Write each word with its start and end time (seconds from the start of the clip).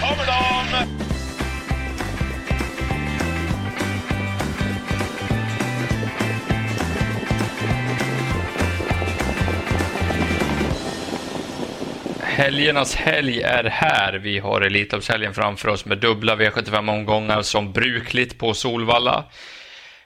kommer 0.00 0.26
de! 0.26 0.44
Helgernas 12.34 12.94
helg 12.94 13.42
är 13.42 13.64
här. 13.64 14.12
Vi 14.12 14.38
har 14.38 14.60
Elitloppshelgen 14.60 15.34
framför 15.34 15.68
oss 15.68 15.84
med 15.84 15.98
dubbla 15.98 16.36
V75-omgångar 16.36 17.42
som 17.42 17.72
brukligt 17.72 18.38
på 18.38 18.54
Solvalla. 18.54 19.24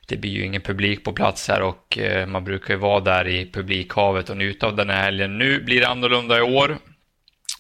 Det 0.08 0.16
blir 0.16 0.30
ju 0.30 0.44
ingen 0.44 0.62
publik 0.62 1.04
på 1.04 1.12
plats 1.12 1.48
här 1.48 1.62
och 1.62 1.98
eh, 1.98 2.26
man 2.26 2.44
brukar 2.44 2.74
ju 2.74 2.80
vara 2.80 3.00
där 3.00 3.28
i 3.28 3.50
publikhavet 3.52 4.30
och 4.30 4.36
njuta 4.36 4.66
av 4.66 4.76
den 4.76 4.90
här 4.90 5.02
helgen. 5.02 5.38
Nu 5.38 5.60
blir 5.60 5.80
det 5.80 5.88
annorlunda 5.88 6.38
i 6.38 6.40
år. 6.40 6.78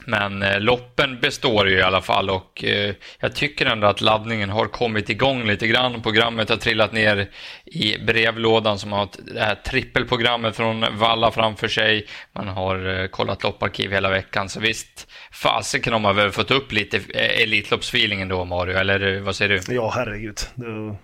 Men 0.06 0.42
eh, 0.42 0.60
loppen 0.60 1.20
består 1.20 1.68
ju 1.68 1.78
i 1.78 1.82
alla 1.82 2.00
fall 2.00 2.30
och 2.30 2.64
eh, 2.64 2.94
jag 3.20 3.34
tycker 3.34 3.66
ändå 3.66 3.86
att 3.86 4.00
laddningen 4.00 4.50
har 4.50 4.66
kommit 4.66 5.10
igång 5.10 5.46
lite 5.46 5.66
grann. 5.66 6.02
Programmet 6.02 6.48
har 6.48 6.56
trillat 6.56 6.92
ner 6.92 7.28
i 7.64 7.98
brevlådan 7.98 8.78
som 8.78 8.92
har 8.92 9.08
det 9.34 9.40
här 9.40 9.54
trippelprogrammet 9.54 10.56
från 10.56 10.98
Valla 10.98 11.30
framför 11.30 11.68
sig. 11.68 12.06
Man 12.32 12.48
har 12.48 13.00
eh, 13.00 13.06
kollat 13.06 13.42
lopparkiv 13.42 13.92
hela 13.92 14.10
veckan, 14.10 14.48
så 14.48 14.60
visst 14.60 15.08
fasiken 15.32 15.92
har 15.92 16.00
man 16.00 16.16
väl 16.16 16.30
fått 16.30 16.50
upp 16.50 16.72
lite 16.72 16.96
eh, 16.96 17.42
Elitloppsfeelingen 17.42 18.28
då 18.28 18.44
Mario, 18.44 18.76
eller 18.76 19.16
eh, 19.16 19.22
vad 19.22 19.36
säger 19.36 19.60
du? 19.66 19.74
Ja, 19.74 19.92
herregud. 19.94 20.38
Det, 20.54 20.96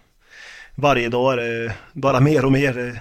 varje 0.75 1.09
dag 1.09 1.33
är 1.33 1.37
det 1.37 1.75
bara 1.93 2.21
mer 2.21 2.45
och 2.45 2.53
mer. 2.53 2.79
Eh, 2.79 2.95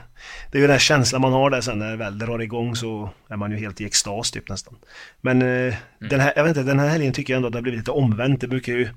det 0.54 0.58
är 0.58 0.62
ju 0.62 0.68
den 0.68 0.74
här 0.74 0.80
känslan 0.80 1.22
man 1.22 1.34
har 1.34 1.50
där 1.50 1.62
sen 1.62 1.80
när 1.80 1.92
det 1.92 1.98
väl 1.98 2.20
drar 2.20 2.42
igång 2.42 2.76
så 2.76 3.10
är 3.28 3.36
man 3.36 3.52
ju 3.52 3.58
helt 3.58 3.82
i 3.82 3.86
extas 3.86 4.32
typ 4.32 4.50
nästan. 4.50 4.76
Men 5.22 5.42
eh, 5.42 5.76
den 6.00 6.20
här, 6.20 6.34
jag 6.36 6.44
vet 6.44 6.58
inte, 6.58 6.70
den 6.70 6.80
här 6.80 6.88
helgen 6.88 7.14
tycker 7.14 7.34
jag 7.34 7.38
ändå 7.38 7.48
att 7.48 7.52
det 7.52 7.58
har 7.58 7.64
blivit 7.64 7.80
lite 7.80 7.92
omvänt. 7.92 8.42
Det 8.42 8.48
brukar 8.48 8.74
ju, 8.74 8.90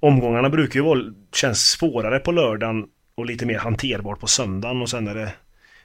omgångarna 0.00 0.48
brukar 0.48 0.80
ju 0.80 0.84
vara, 0.84 1.00
känns 1.34 1.70
svårare 1.70 2.18
på 2.18 2.32
lördagen 2.32 2.84
och 3.14 3.26
lite 3.26 3.46
mer 3.46 3.58
hanterbart 3.58 4.20
på 4.20 4.26
söndagen 4.26 4.82
och 4.82 4.90
sen 4.90 5.08
är 5.08 5.14
det 5.14 5.32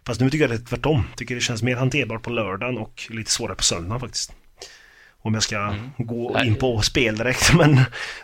Fast 0.06 0.22
nu 0.22 0.30
tycker 0.30 0.44
jag 0.44 0.52
det 0.52 0.64
är 0.64 0.66
tvärtom. 0.66 1.04
Tycker 1.16 1.36
det 1.36 1.42
känns 1.42 1.64
mer 1.64 1.76
hanterbart 1.76 2.24
på 2.24 2.30
lördagen 2.30 2.78
och 2.78 3.08
lite 3.10 3.32
svårare 3.32 3.56
på 3.56 3.64
söndagen 3.64 4.00
faktiskt. 4.00 4.34
Om 5.22 5.34
jag 5.34 5.44
ska 5.44 5.76
gå 5.98 6.40
in 6.44 6.56
på 6.56 6.82
spel 6.82 7.16
direkt 7.16 7.54
men... 7.58 7.80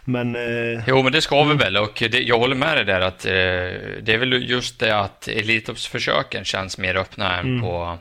men 0.05 0.35
eh, 0.35 0.83
Jo, 0.87 1.03
men 1.03 1.11
det 1.11 1.21
ska 1.21 1.43
vi 1.43 1.55
väl 1.55 1.77
och 1.77 2.03
det, 2.11 2.19
jag 2.19 2.39
håller 2.39 2.55
med 2.55 2.77
dig 2.77 2.85
där 2.85 3.01
att 3.01 3.25
eh, 3.25 3.31
det 4.01 4.13
är 4.13 4.17
väl 4.17 4.49
just 4.49 4.79
det 4.79 4.99
att 4.99 5.27
Elitloppsförsöken 5.27 6.45
känns 6.45 6.77
mer 6.77 6.95
öppna 6.95 7.39
än, 7.39 7.61
på, 7.61 7.97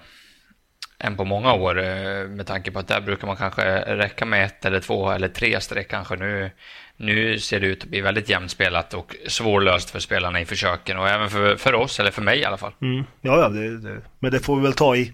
än 0.99 1.17
på 1.17 1.25
många 1.25 1.53
år 1.53 1.79
eh, 1.79 2.29
med 2.29 2.47
tanke 2.47 2.71
på 2.71 2.79
att 2.79 2.89
där 2.89 3.01
brukar 3.01 3.27
man 3.27 3.37
kanske 3.37 3.65
räcka 3.97 4.25
med 4.25 4.45
ett 4.45 4.65
eller 4.65 4.81
två 4.81 5.11
eller 5.11 5.29
tre 5.29 5.61
streck 5.61 5.91
kanske. 5.91 6.17
Nu, 6.17 6.51
nu 6.97 7.39
ser 7.39 7.61
det 7.61 7.67
ut 7.67 7.83
att 7.83 7.89
bli 7.89 8.01
väldigt 8.01 8.29
jämnspelat 8.29 8.95
och 8.95 9.17
svårlöst 9.27 9.91
för 9.91 10.01
spelarna 10.01 10.41
i 10.41 10.45
försöken 10.45 10.99
och 10.99 11.09
även 11.09 11.31
för, 11.31 11.57
för 11.57 11.75
oss, 11.75 12.01
eller 12.01 12.11
för 12.11 12.23
mig 12.23 12.39
i 12.39 12.45
alla 12.45 12.57
fall. 12.57 12.73
mm, 12.83 13.05
ja, 13.21 13.39
ja, 13.39 13.49
det, 13.49 13.79
det, 13.79 14.01
men 14.19 14.33
det 14.33 14.41
får 14.41 14.57
vi 14.57 14.63
väl 14.63 14.73
ta 14.73 14.97
i 14.97 15.13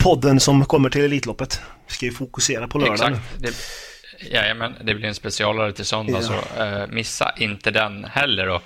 podden 0.00 0.40
som 0.40 0.64
kommer 0.64 0.90
till 0.90 1.04
Elitloppet. 1.04 1.60
Vi 1.86 1.92
ska 1.94 2.06
ju 2.06 2.12
fokusera 2.12 2.68
på 2.68 2.78
lördagen. 2.78 3.12
Exakt. 3.12 3.42
Det, 3.42 3.54
jajamän, 4.34 4.74
det 4.84 4.94
blir 4.94 5.08
en 5.08 5.14
specialare 5.14 5.72
till 5.72 5.84
söndag, 5.84 6.20
Ja. 6.22 6.22
så 6.56 6.62
eh, 6.62 6.86
missa 6.88 7.32
inte 7.36 7.70
den 7.70 8.04
heller. 8.04 8.46
Då. 8.46 8.60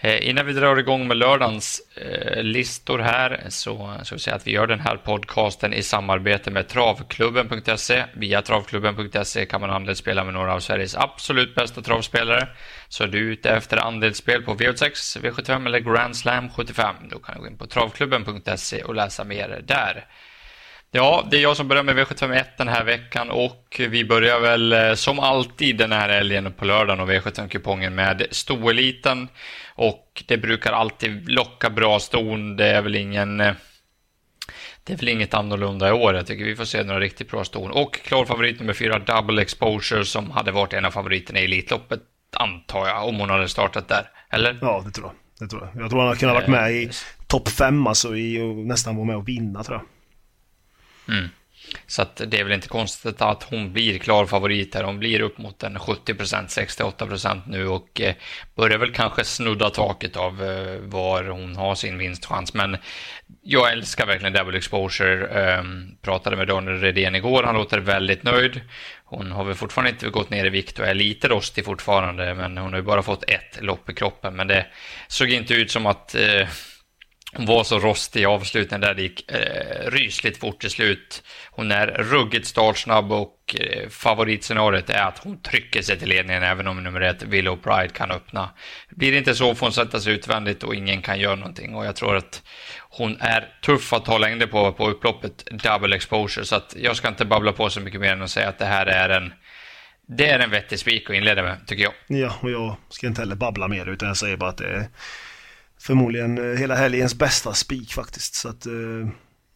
Eh, 0.00 0.28
innan 0.28 0.46
vi 0.46 0.52
drar 0.52 0.76
igång 0.76 1.08
med 1.08 1.16
lördagens 1.16 1.82
eh, 1.96 2.42
listor 2.42 2.98
här 2.98 3.44
så 3.48 3.96
ska 4.04 4.14
vi 4.14 4.20
säga 4.20 4.36
att 4.36 4.46
vi 4.46 4.50
gör 4.50 4.66
den 4.66 4.80
här 4.80 4.96
podcasten 4.96 5.72
i 5.74 5.82
samarbete 5.82 6.50
med 6.50 6.68
Travklubben.se. 6.68 8.04
Via 8.14 8.42
Travklubben.se 8.42 9.46
kan 9.46 9.60
man 9.60 9.70
andelsspela 9.70 10.24
med 10.24 10.34
några 10.34 10.54
av 10.54 10.60
Sveriges 10.60 10.96
absolut 10.96 11.54
bästa 11.54 11.82
travspelare. 11.82 12.48
Så 12.88 13.04
är 13.04 13.08
du 13.08 13.18
ute 13.18 13.50
efter 13.50 13.76
andelsspel 13.76 14.42
på 14.42 14.54
V86, 14.54 15.20
V75 15.22 15.66
eller 15.66 15.78
Grand 15.80 16.16
Slam 16.16 16.50
75, 16.50 16.94
då 17.10 17.18
kan 17.18 17.34
du 17.34 17.40
gå 17.40 17.46
in 17.46 17.58
på 17.58 17.66
Travklubben.se 17.66 18.82
och 18.82 18.94
läsa 18.94 19.24
mer 19.24 19.62
där. 19.66 20.04
Ja, 20.96 21.26
det 21.30 21.36
är 21.36 21.40
jag 21.40 21.56
som 21.56 21.68
börjar 21.68 21.82
med 21.82 21.96
V751 21.96 22.44
den 22.58 22.68
här 22.68 22.84
veckan 22.84 23.30
och 23.30 23.80
vi 23.88 24.04
börjar 24.04 24.40
väl 24.40 24.72
eh, 24.72 24.94
som 24.94 25.18
alltid 25.20 25.76
den 25.76 25.92
här 25.92 26.08
helgen 26.08 26.52
på 26.52 26.64
lördagen 26.64 27.00
och 27.00 27.10
V75-kupongen 27.10 27.94
med 27.94 28.26
stoeliten. 28.30 29.28
Och 29.74 30.22
det 30.26 30.36
brukar 30.36 30.72
alltid 30.72 31.28
locka 31.28 31.70
bra 31.70 32.00
ston. 32.00 32.56
Det 32.56 32.66
är 32.66 32.82
väl 32.82 32.94
ingen... 32.96 33.40
eh, 33.40 33.52
Det 34.84 34.92
är 34.92 34.96
väl 34.96 35.08
inget 35.08 35.34
annorlunda 35.34 35.88
i 35.88 35.92
år. 35.92 36.14
Jag 36.14 36.26
tycker 36.26 36.44
vi 36.44 36.56
får 36.56 36.64
se 36.64 36.82
några 36.82 37.00
riktigt 37.00 37.30
bra 37.30 37.44
ston. 37.44 37.70
Och 37.70 37.94
klar 37.94 38.24
favorit 38.24 38.60
nummer 38.60 38.72
fyra, 38.72 38.98
Double 38.98 39.42
Exposure, 39.42 40.04
som 40.04 40.30
hade 40.30 40.52
varit 40.52 40.72
en 40.72 40.84
av 40.84 40.90
favoriterna 40.90 41.40
i 41.40 41.44
Elitloppet, 41.44 42.00
antar 42.36 42.86
jag, 42.88 43.08
om 43.08 43.16
hon 43.16 43.30
hade 43.30 43.48
startat 43.48 43.88
där. 43.88 44.10
Eller? 44.30 44.58
Ja, 44.60 44.82
det 44.86 44.90
tror 44.90 45.06
jag. 45.06 45.14
Det 45.38 45.50
tror 45.50 45.62
jag. 45.74 45.82
Jag 45.82 45.90
tror 45.90 46.00
han 46.00 46.08
har 46.08 46.16
kunnat 46.16 46.34
varit 46.34 46.48
med 46.48 46.72
i 46.72 46.90
topp 47.26 47.48
fem 47.48 47.86
alltså 47.86 48.16
i, 48.16 48.40
och 48.40 48.56
nästan 48.56 48.96
vara 48.96 49.06
med 49.06 49.16
och 49.16 49.28
vinna 49.28 49.64
tror 49.64 49.78
jag. 49.78 49.86
Mm. 51.08 51.28
Så 51.86 52.02
att 52.02 52.20
det 52.26 52.40
är 52.40 52.44
väl 52.44 52.52
inte 52.52 52.68
konstigt 52.68 53.22
att 53.22 53.42
hon 53.42 53.72
blir 53.72 53.98
klar 53.98 54.26
favorit 54.26 54.74
här. 54.74 54.84
Hon 54.84 54.98
blir 54.98 55.20
upp 55.20 55.38
mot 55.38 55.62
en 55.62 55.78
70%, 55.78 56.46
68% 56.48 57.40
nu 57.46 57.68
och 57.68 58.00
eh, 58.00 58.14
börjar 58.54 58.78
väl 58.78 58.92
kanske 58.92 59.24
snudda 59.24 59.70
taket 59.70 60.16
av 60.16 60.44
eh, 60.44 60.78
var 60.80 61.24
hon 61.24 61.56
har 61.56 61.74
sin 61.74 61.98
vinstchans. 61.98 62.54
Men 62.54 62.76
jag 63.42 63.72
älskar 63.72 64.06
verkligen 64.06 64.32
Double 64.32 64.58
Exposure. 64.58 65.26
Ehm, 65.26 65.96
pratade 66.02 66.36
med 66.36 66.48
Daniel 66.48 66.80
Redén 66.80 67.14
igår. 67.14 67.42
Han 67.42 67.54
låter 67.54 67.78
väldigt 67.78 68.22
nöjd. 68.22 68.60
Hon 69.04 69.32
har 69.32 69.44
väl 69.44 69.54
fortfarande 69.54 69.90
inte 69.90 70.08
gått 70.08 70.30
ner 70.30 70.44
i 70.44 70.50
vikt 70.50 70.78
och 70.78 70.86
är 70.86 70.94
lite 70.94 71.28
rostig 71.28 71.64
fortfarande. 71.64 72.34
Men 72.34 72.58
hon 72.58 72.72
har 72.72 72.80
ju 72.80 72.86
bara 72.86 73.02
fått 73.02 73.30
ett 73.30 73.62
lopp 73.62 73.90
i 73.90 73.94
kroppen. 73.94 74.36
Men 74.36 74.46
det 74.46 74.66
såg 75.08 75.30
inte 75.30 75.54
ut 75.54 75.70
som 75.70 75.86
att 75.86 76.14
eh, 76.14 76.48
hon 77.36 77.46
var 77.46 77.64
så 77.64 77.78
rostig 77.78 78.20
i 78.20 78.24
avslutningen 78.24 78.80
där 78.80 78.94
det 78.94 79.02
gick 79.02 79.32
eh, 79.32 79.90
rysligt 79.90 80.36
fort 80.36 80.60
till 80.60 80.70
slut. 80.70 81.22
Hon 81.50 81.70
är 81.70 81.86
ruggigt 81.86 82.46
startsnabb 82.46 83.12
och 83.12 83.56
eh, 83.60 83.88
favoritscenariot 83.88 84.90
är 84.90 85.02
att 85.02 85.18
hon 85.18 85.42
trycker 85.42 85.82
sig 85.82 85.98
till 85.98 86.08
ledningen 86.08 86.42
även 86.42 86.66
om 86.66 86.84
nummer 86.84 87.00
ett, 87.00 87.22
Willow 87.22 87.56
Pride, 87.56 87.88
kan 87.88 88.10
öppna. 88.10 88.50
Blir 88.90 89.12
det 89.12 89.18
inte 89.18 89.34
så 89.34 89.54
får 89.54 89.66
hon 89.66 89.72
sätta 89.72 90.00
sig 90.00 90.12
utvändigt 90.12 90.62
och 90.62 90.74
ingen 90.74 91.02
kan 91.02 91.20
göra 91.20 91.36
någonting. 91.36 91.74
Och 91.74 91.86
jag 91.86 91.96
tror 91.96 92.16
att 92.16 92.42
hon 92.80 93.16
är 93.20 93.48
tuff 93.62 93.92
att 93.92 94.04
ta 94.04 94.18
längder 94.18 94.46
på 94.46 94.72
på 94.72 94.88
upploppet 94.88 95.44
double 95.50 95.96
exposure. 95.96 96.44
Så 96.44 96.56
att 96.56 96.74
jag 96.78 96.96
ska 96.96 97.08
inte 97.08 97.24
babbla 97.24 97.52
på 97.52 97.70
så 97.70 97.80
mycket 97.80 98.00
mer 98.00 98.12
än 98.12 98.22
att 98.22 98.30
säga 98.30 98.48
att 98.48 98.58
det 98.58 98.64
här 98.64 98.86
är 98.86 99.08
en 99.08 99.32
det 100.06 100.28
är 100.28 100.38
en 100.38 100.50
vettig 100.50 100.78
spik 100.78 101.10
att 101.10 101.16
inleda 101.16 101.42
med, 101.42 101.66
tycker 101.66 101.82
jag. 101.82 101.92
Ja, 102.06 102.34
och 102.40 102.50
jag 102.50 102.76
ska 102.88 103.06
inte 103.06 103.20
heller 103.20 103.36
babbla 103.36 103.68
mer 103.68 103.88
utan 103.88 104.08
jag 104.08 104.16
säger 104.16 104.36
bara 104.36 104.50
att 104.50 104.58
det 104.58 104.68
är 104.68 104.88
förmodligen 105.84 106.52
eh, 106.52 106.58
hela 106.58 106.74
helgens 106.74 107.14
bästa 107.14 107.54
spik 107.54 107.92
faktiskt. 107.92 108.34
Så 108.34 108.48
att 108.48 108.66
eh, 108.66 108.72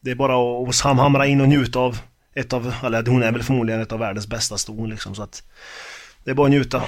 det 0.01 0.11
är 0.11 0.15
bara 0.15 0.69
att, 0.69 0.81
hamra 0.81 1.27
in 1.27 1.41
och 1.41 1.49
njuta 1.49 1.79
av 1.79 1.99
ett 2.35 2.53
av, 2.53 2.75
eller 2.85 3.07
hon 3.07 3.23
är 3.23 3.33
väl 3.33 3.43
förmodligen 3.43 3.81
ett 3.81 3.93
av 3.93 3.99
världens 3.99 4.27
bästa 4.27 4.59
ston 4.59 4.91
liksom 4.91 5.15
så 5.15 5.23
att 5.23 5.43
det 6.25 6.31
är 6.31 6.35
bara 6.35 6.47
att 6.47 6.51
njuta. 6.51 6.83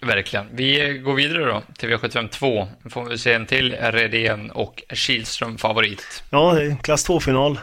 Verkligen. 0.00 0.46
Vi 0.52 0.98
går 0.98 1.14
vidare 1.14 1.44
då 1.44 1.62
till 1.78 1.88
V75 1.88 2.28
2. 2.28 2.68
Nu 2.82 2.90
får 2.90 3.04
vi 3.04 3.18
se 3.18 3.32
en 3.32 3.46
till 3.46 3.72
Redén 3.72 4.50
och 4.50 4.82
Kihlström 4.92 5.58
favorit. 5.58 6.24
Ja, 6.30 6.54
det 6.54 6.62
är 6.62 6.76
klass 6.76 7.08
2-final. 7.08 7.58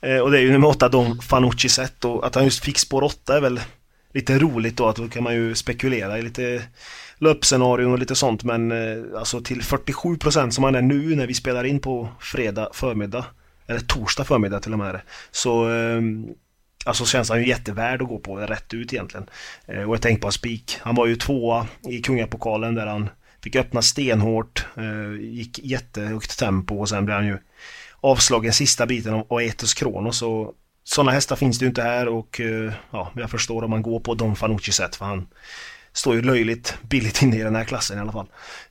Eh, 0.00 0.18
och 0.18 0.30
det 0.30 0.38
är 0.38 0.42
ju 0.42 0.52
nummer 0.52 0.68
8 0.68 0.88
Don 0.88 1.22
Fanucci 1.22 1.68
sett 1.68 2.04
och 2.04 2.26
att 2.26 2.34
han 2.34 2.44
just 2.44 2.64
fick 2.64 2.78
spår 2.78 3.02
8 3.02 3.36
är 3.36 3.40
väl 3.40 3.60
lite 4.14 4.38
roligt 4.38 4.76
då 4.76 4.88
att 4.88 4.96
då 4.96 5.08
kan 5.08 5.22
man 5.22 5.34
ju 5.34 5.54
spekulera 5.54 6.18
i 6.18 6.22
lite 6.22 6.62
löpscenarion 7.18 7.92
och 7.92 7.98
lite 7.98 8.14
sånt 8.14 8.44
men 8.44 8.72
eh, 8.72 9.18
alltså 9.18 9.40
till 9.40 9.60
47% 9.60 10.50
som 10.50 10.64
han 10.64 10.74
är 10.74 10.82
nu 10.82 11.16
när 11.16 11.26
vi 11.26 11.34
spelar 11.34 11.64
in 11.64 11.80
på 11.80 12.08
fredag 12.20 12.68
förmiddag 12.72 13.24
eller 13.66 13.80
torsdag 13.80 14.24
förmiddag 14.24 14.60
till 14.60 14.72
och 14.72 14.78
med 14.78 15.00
så 15.30 15.64
ehm, 15.68 16.26
Alltså 16.84 17.04
känns 17.04 17.30
han 17.30 17.40
ju 17.40 17.48
jättevärd 17.48 18.02
att 18.02 18.08
gå 18.08 18.18
på 18.18 18.36
rätt 18.36 18.74
ut 18.74 18.92
egentligen. 18.92 19.26
Eh, 19.66 19.82
och 19.82 19.94
jag 19.94 20.02
tänkte 20.02 20.26
på 20.26 20.32
spik. 20.32 20.78
Han 20.80 20.94
var 20.94 21.06
ju 21.06 21.16
tvåa 21.16 21.66
i 21.88 21.98
kungapokalen 21.98 22.74
där 22.74 22.86
han 22.86 23.08
fick 23.42 23.56
öppna 23.56 23.82
stenhårt, 23.82 24.66
eh, 24.76 25.20
gick 25.20 25.58
jättehögt 25.58 26.38
tempo 26.38 26.78
och 26.78 26.88
sen 26.88 27.04
blev 27.04 27.16
han 27.16 27.26
ju 27.26 27.38
avslagen 28.00 28.52
sista 28.52 28.86
biten 28.86 29.14
av 29.14 29.26
Aetos 29.30 29.74
Kronos. 29.74 30.22
Och 30.22 30.54
sådana 30.84 31.12
hästar 31.12 31.36
finns 31.36 31.58
det 31.58 31.64
ju 31.64 31.68
inte 31.68 31.82
här 31.82 32.08
och 32.08 32.40
ja, 32.90 33.12
jag 33.16 33.30
förstår 33.30 33.64
om 33.64 33.70
man 33.70 33.82
går 33.82 34.00
på 34.00 34.14
Don 34.14 34.36
Fanucci 34.36 34.72
sätt 34.72 34.96
för 34.96 35.04
han 35.04 35.26
står 35.92 36.14
ju 36.14 36.22
löjligt 36.22 36.74
billigt 36.82 37.22
inne 37.22 37.36
i 37.36 37.42
den 37.42 37.56
här 37.56 37.64
klassen 37.64 37.98
i 37.98 38.00
alla 38.00 38.12
fall. 38.12 38.26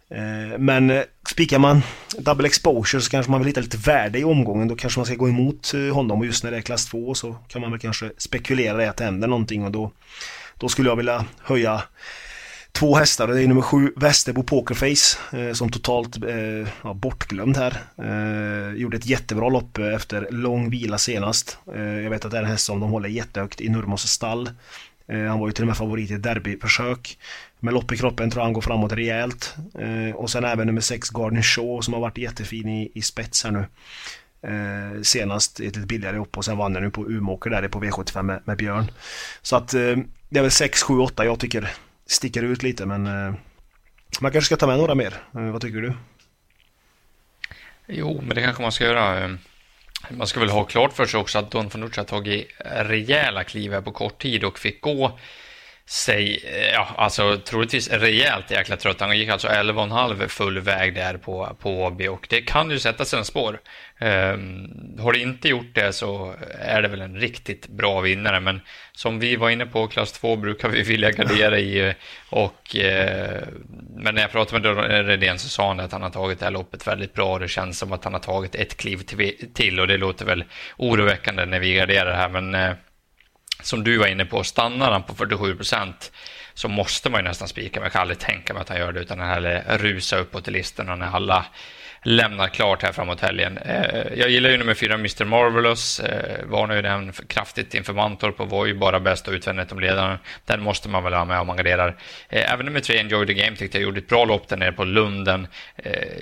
Eh, 0.09 0.57
men 0.57 0.89
eh, 0.89 1.03
spikar 1.29 1.59
man 1.59 1.81
double 2.17 2.47
exposure 2.47 3.01
så 3.01 3.09
kanske 3.09 3.31
man 3.31 3.39
vill 3.39 3.47
hitta 3.47 3.61
lite 3.61 3.77
värde 3.77 4.19
i 4.19 4.23
omgången. 4.23 4.67
Då 4.67 4.75
kanske 4.75 4.99
man 4.99 5.05
ska 5.05 5.15
gå 5.15 5.29
emot 5.29 5.73
eh, 5.73 5.95
honom 5.95 6.19
och 6.19 6.25
just 6.25 6.43
när 6.43 6.51
det 6.51 6.57
är 6.57 6.61
klass 6.61 6.85
2 6.85 7.13
så 7.13 7.35
kan 7.47 7.61
man 7.61 7.71
väl 7.71 7.79
kanske 7.79 8.11
spekulera 8.17 8.83
i 8.83 8.87
att 8.87 8.97
det 8.97 9.03
händer 9.03 9.27
någonting 9.27 9.65
och 9.65 9.71
då, 9.71 9.91
då 10.57 10.69
skulle 10.69 10.89
jag 10.89 10.95
vilja 10.95 11.25
höja 11.41 11.83
två 12.77 12.95
hästar 12.95 13.27
och 13.27 13.35
det 13.35 13.43
är 13.43 13.47
nummer 13.47 13.61
sju 13.61 13.93
Västerbo 13.95 14.43
Pokerface 14.43 15.17
eh, 15.37 15.53
som 15.53 15.69
totalt 15.69 16.23
eh, 16.23 16.67
ja, 16.83 16.93
bortglömd 16.93 17.57
här. 17.57 17.77
Eh, 17.97 18.75
gjorde 18.75 18.97
ett 18.97 19.05
jättebra 19.05 19.49
lopp 19.49 19.77
efter 19.77 20.27
lång 20.31 20.69
vila 20.69 20.97
senast. 20.97 21.57
Jag 22.03 22.09
vet 22.09 22.25
att 22.25 22.31
det 22.31 22.37
är 22.37 22.43
en 22.43 22.49
häst 22.49 22.65
som 22.65 22.79
de 22.79 22.89
håller 22.89 23.09
jättehögt 23.09 23.61
i 23.61 23.69
Nurmos 23.69 24.07
stall. 24.07 24.49
Eh, 25.07 25.24
han 25.24 25.39
var 25.39 25.48
ju 25.48 25.51
till 25.51 25.63
och 25.63 25.68
med 25.68 25.77
favorit 25.77 26.12
i 26.12 26.13
ett 26.13 26.24
derbyförsök. 26.24 27.19
Med 27.59 27.74
lopp 27.74 27.92
i 27.92 27.98
kroppen 27.98 28.30
tror 28.30 28.42
jag 28.42 28.45
han 28.45 28.54
går 28.54 28.62
framåt 28.62 28.94
rejält. 28.94 29.56
Eh, 29.80 30.15
och 30.15 30.30
sen 30.30 30.45
även 30.45 30.68
nummer 30.68 30.81
6 30.81 31.09
Garden 31.09 31.44
Shaw 31.44 31.81
som 31.81 31.94
har 31.94 32.01
varit 32.01 32.18
jättefin 32.18 32.69
i, 32.69 32.92
i 32.94 33.01
spets 33.01 33.44
här 33.44 33.51
nu. 33.51 33.65
Eh, 34.42 35.01
senast 35.01 35.59
i 35.59 35.68
ett 35.68 35.75
lite 35.75 35.88
billigare 35.88 36.18
upp 36.18 36.38
och 36.38 36.45
sen 36.45 36.57
vann 36.57 36.74
han 36.74 36.83
nu 36.83 36.89
på 36.89 37.09
Umeåker 37.09 37.50
där 37.50 37.68
på 37.68 37.80
V75 37.80 38.21
med, 38.21 38.42
med 38.45 38.57
Björn. 38.57 38.92
Så 39.42 39.56
att 39.56 39.74
eh, 39.74 39.95
det 40.30 40.39
är 40.39 40.42
väl 40.42 40.51
6, 40.51 40.83
7, 40.83 40.98
8 41.00 41.25
jag 41.25 41.39
tycker 41.39 41.71
sticker 42.06 42.44
ut 42.44 42.63
lite 42.63 42.86
men 42.86 43.07
eh, 43.07 43.33
man 44.21 44.31
kanske 44.31 44.45
ska 44.45 44.56
ta 44.56 44.68
med 44.68 44.77
några 44.77 44.95
mer. 44.95 45.13
Eh, 45.36 45.51
vad 45.51 45.62
tycker 45.62 45.81
du? 45.81 45.94
Jo, 47.88 48.21
men 48.21 48.36
det 48.36 48.42
kanske 48.42 48.62
man 48.62 48.71
ska 48.71 48.83
göra. 48.83 49.38
Man 50.09 50.27
ska 50.27 50.39
väl 50.39 50.49
ha 50.49 50.63
klart 50.63 50.94
för 50.94 51.05
sig 51.05 51.19
också 51.19 51.39
att 51.39 51.51
Don 51.51 51.69
Fanucci 51.69 51.99
har 51.99 52.05
tagit 52.05 52.47
rejäla 52.65 53.44
kliv 53.44 53.73
här 53.73 53.81
på 53.81 53.91
kort 53.91 54.21
tid 54.21 54.44
och 54.44 54.59
fick 54.59 54.81
gå 54.81 55.19
sig, 55.89 56.44
eh, 56.45 56.74
ja, 56.74 56.88
alltså 56.98 57.38
troligtvis 57.38 57.89
rejält 57.92 58.51
jäkla 58.51 58.78
trött. 58.78 59.00
Han 59.00 59.18
gick 59.18 59.30
alltså 59.30 59.48
11,5 59.48 60.28
full 60.28 60.60
väg 60.60 60.95
där 60.95 61.18
på, 61.18 61.57
på 61.60 61.86
AB 61.86 62.01
och 62.01 62.28
det 62.30 62.42
kan 62.42 62.72
ju 62.72 62.80
sätta 62.80 63.06
sina 63.06 63.24
spår. 63.24 63.60
Um, 64.00 64.98
har 65.00 65.13
det 65.13 65.19
inte 65.19 65.50
gjort 65.50 65.75
det 65.75 65.94
så 65.94 66.36
är 66.60 66.81
det 66.81 66.88
väl 66.88 67.01
en 67.01 67.19
riktigt 67.19 67.68
bra 67.68 68.01
vinnare, 68.01 68.39
men 68.39 68.62
som 68.92 69.19
vi 69.19 69.36
var 69.36 69.50
inne 69.50 69.66
på, 69.66 69.88
klass 69.88 70.12
2 70.12 70.36
brukar 70.36 70.69
vi 70.69 70.84
vilja 70.84 71.12
gardera 71.12 71.60
i 71.60 71.88
eh, 71.88 71.94
och 72.30 72.75
uh, 72.75 73.48
men 73.95 74.16
när 74.16 74.22
jag 74.22 74.31
pratade 74.31 74.74
med 74.74 75.07
Redén 75.07 75.39
så 75.39 75.50
sa 75.50 75.68
han 75.68 75.80
att 75.80 75.92
han 75.92 76.01
har 76.01 76.10
tagit 76.10 76.39
det 76.39 76.45
här 76.45 76.51
loppet 76.51 76.88
väldigt 76.88 77.13
bra 77.13 77.34
och 77.34 77.39
det 77.39 77.48
känns 77.48 77.80
som 77.80 77.92
att 77.92 78.04
han 78.04 78.13
har 78.13 78.19
tagit 78.19 78.56
ett 78.56 78.78
kliv 78.78 78.98
till 79.54 79.80
och 79.80 79.88
det 79.88 79.98
låter 79.98 80.25
väl 80.25 80.44
oroväckande 80.78 81.45
när 81.45 81.60
vi 81.60 81.74
garderar 81.74 82.13
här, 82.13 82.30
men 82.30 82.56
uh, 82.56 82.75
som 83.63 83.83
du 83.83 83.98
var 83.98 84.07
inne 84.07 84.25
på, 84.25 84.44
stannar 84.44 84.92
han 84.92 85.04
på 85.04 85.15
47 85.15 85.56
procent 85.56 86.12
så 86.54 86.68
måste 86.68 87.09
man 87.09 87.19
ju 87.19 87.27
nästan 87.27 87.48
spika. 87.48 87.80
Men 87.80 87.86
jag 87.86 87.92
kan 87.92 88.01
aldrig 88.01 88.19
tänka 88.19 88.54
mig 88.54 88.62
att 88.62 88.69
han 88.69 88.77
gör 88.77 88.92
det 88.92 89.00
utan 89.00 89.21
att 89.21 89.81
rusa 89.81 90.18
uppåt 90.18 90.48
i 90.48 90.51
listorna 90.51 90.95
när 90.95 91.07
alla 91.07 91.45
lämnar 92.04 92.48
klart 92.48 92.83
här 92.83 92.92
framåt 92.92 93.21
helgen. 93.21 93.57
Eh, 93.57 94.13
jag 94.15 94.30
gillar 94.30 94.50
ju 94.50 94.57
nummer 94.57 94.74
fyra, 94.74 94.94
Mr. 94.94 95.25
Marvelous. 95.25 96.00
Eh, 96.00 96.45
varnar 96.45 96.75
ju 96.75 96.81
den 96.81 97.12
kraftigt 97.12 97.74
inför 97.74 97.94
Mantorp 97.94 98.39
och 98.39 98.50
var 98.50 98.65
ju 98.65 98.74
bara 98.74 99.00
bäst 99.00 99.27
och 99.27 99.33
utvändigt 99.33 99.71
om 99.71 99.80
ledaren. 99.80 100.18
Den 100.45 100.62
måste 100.62 100.89
man 100.89 101.03
väl 101.03 101.13
ha 101.13 101.25
med 101.25 101.39
om 101.39 101.48
man 101.48 101.57
garderar. 101.57 101.98
Eh, 102.30 102.53
även 102.53 102.65
nummer 102.65 102.80
tre, 102.80 102.98
Enjoy 102.98 103.27
the 103.27 103.33
Game, 103.33 103.57
tyckte 103.57 103.77
jag 103.77 103.83
gjorde 103.83 104.00
ett 104.00 104.07
bra 104.07 104.25
lopp 104.25 104.48
där 104.48 104.57
nere 104.57 104.71
på 104.71 104.83
Lunden. 104.83 105.48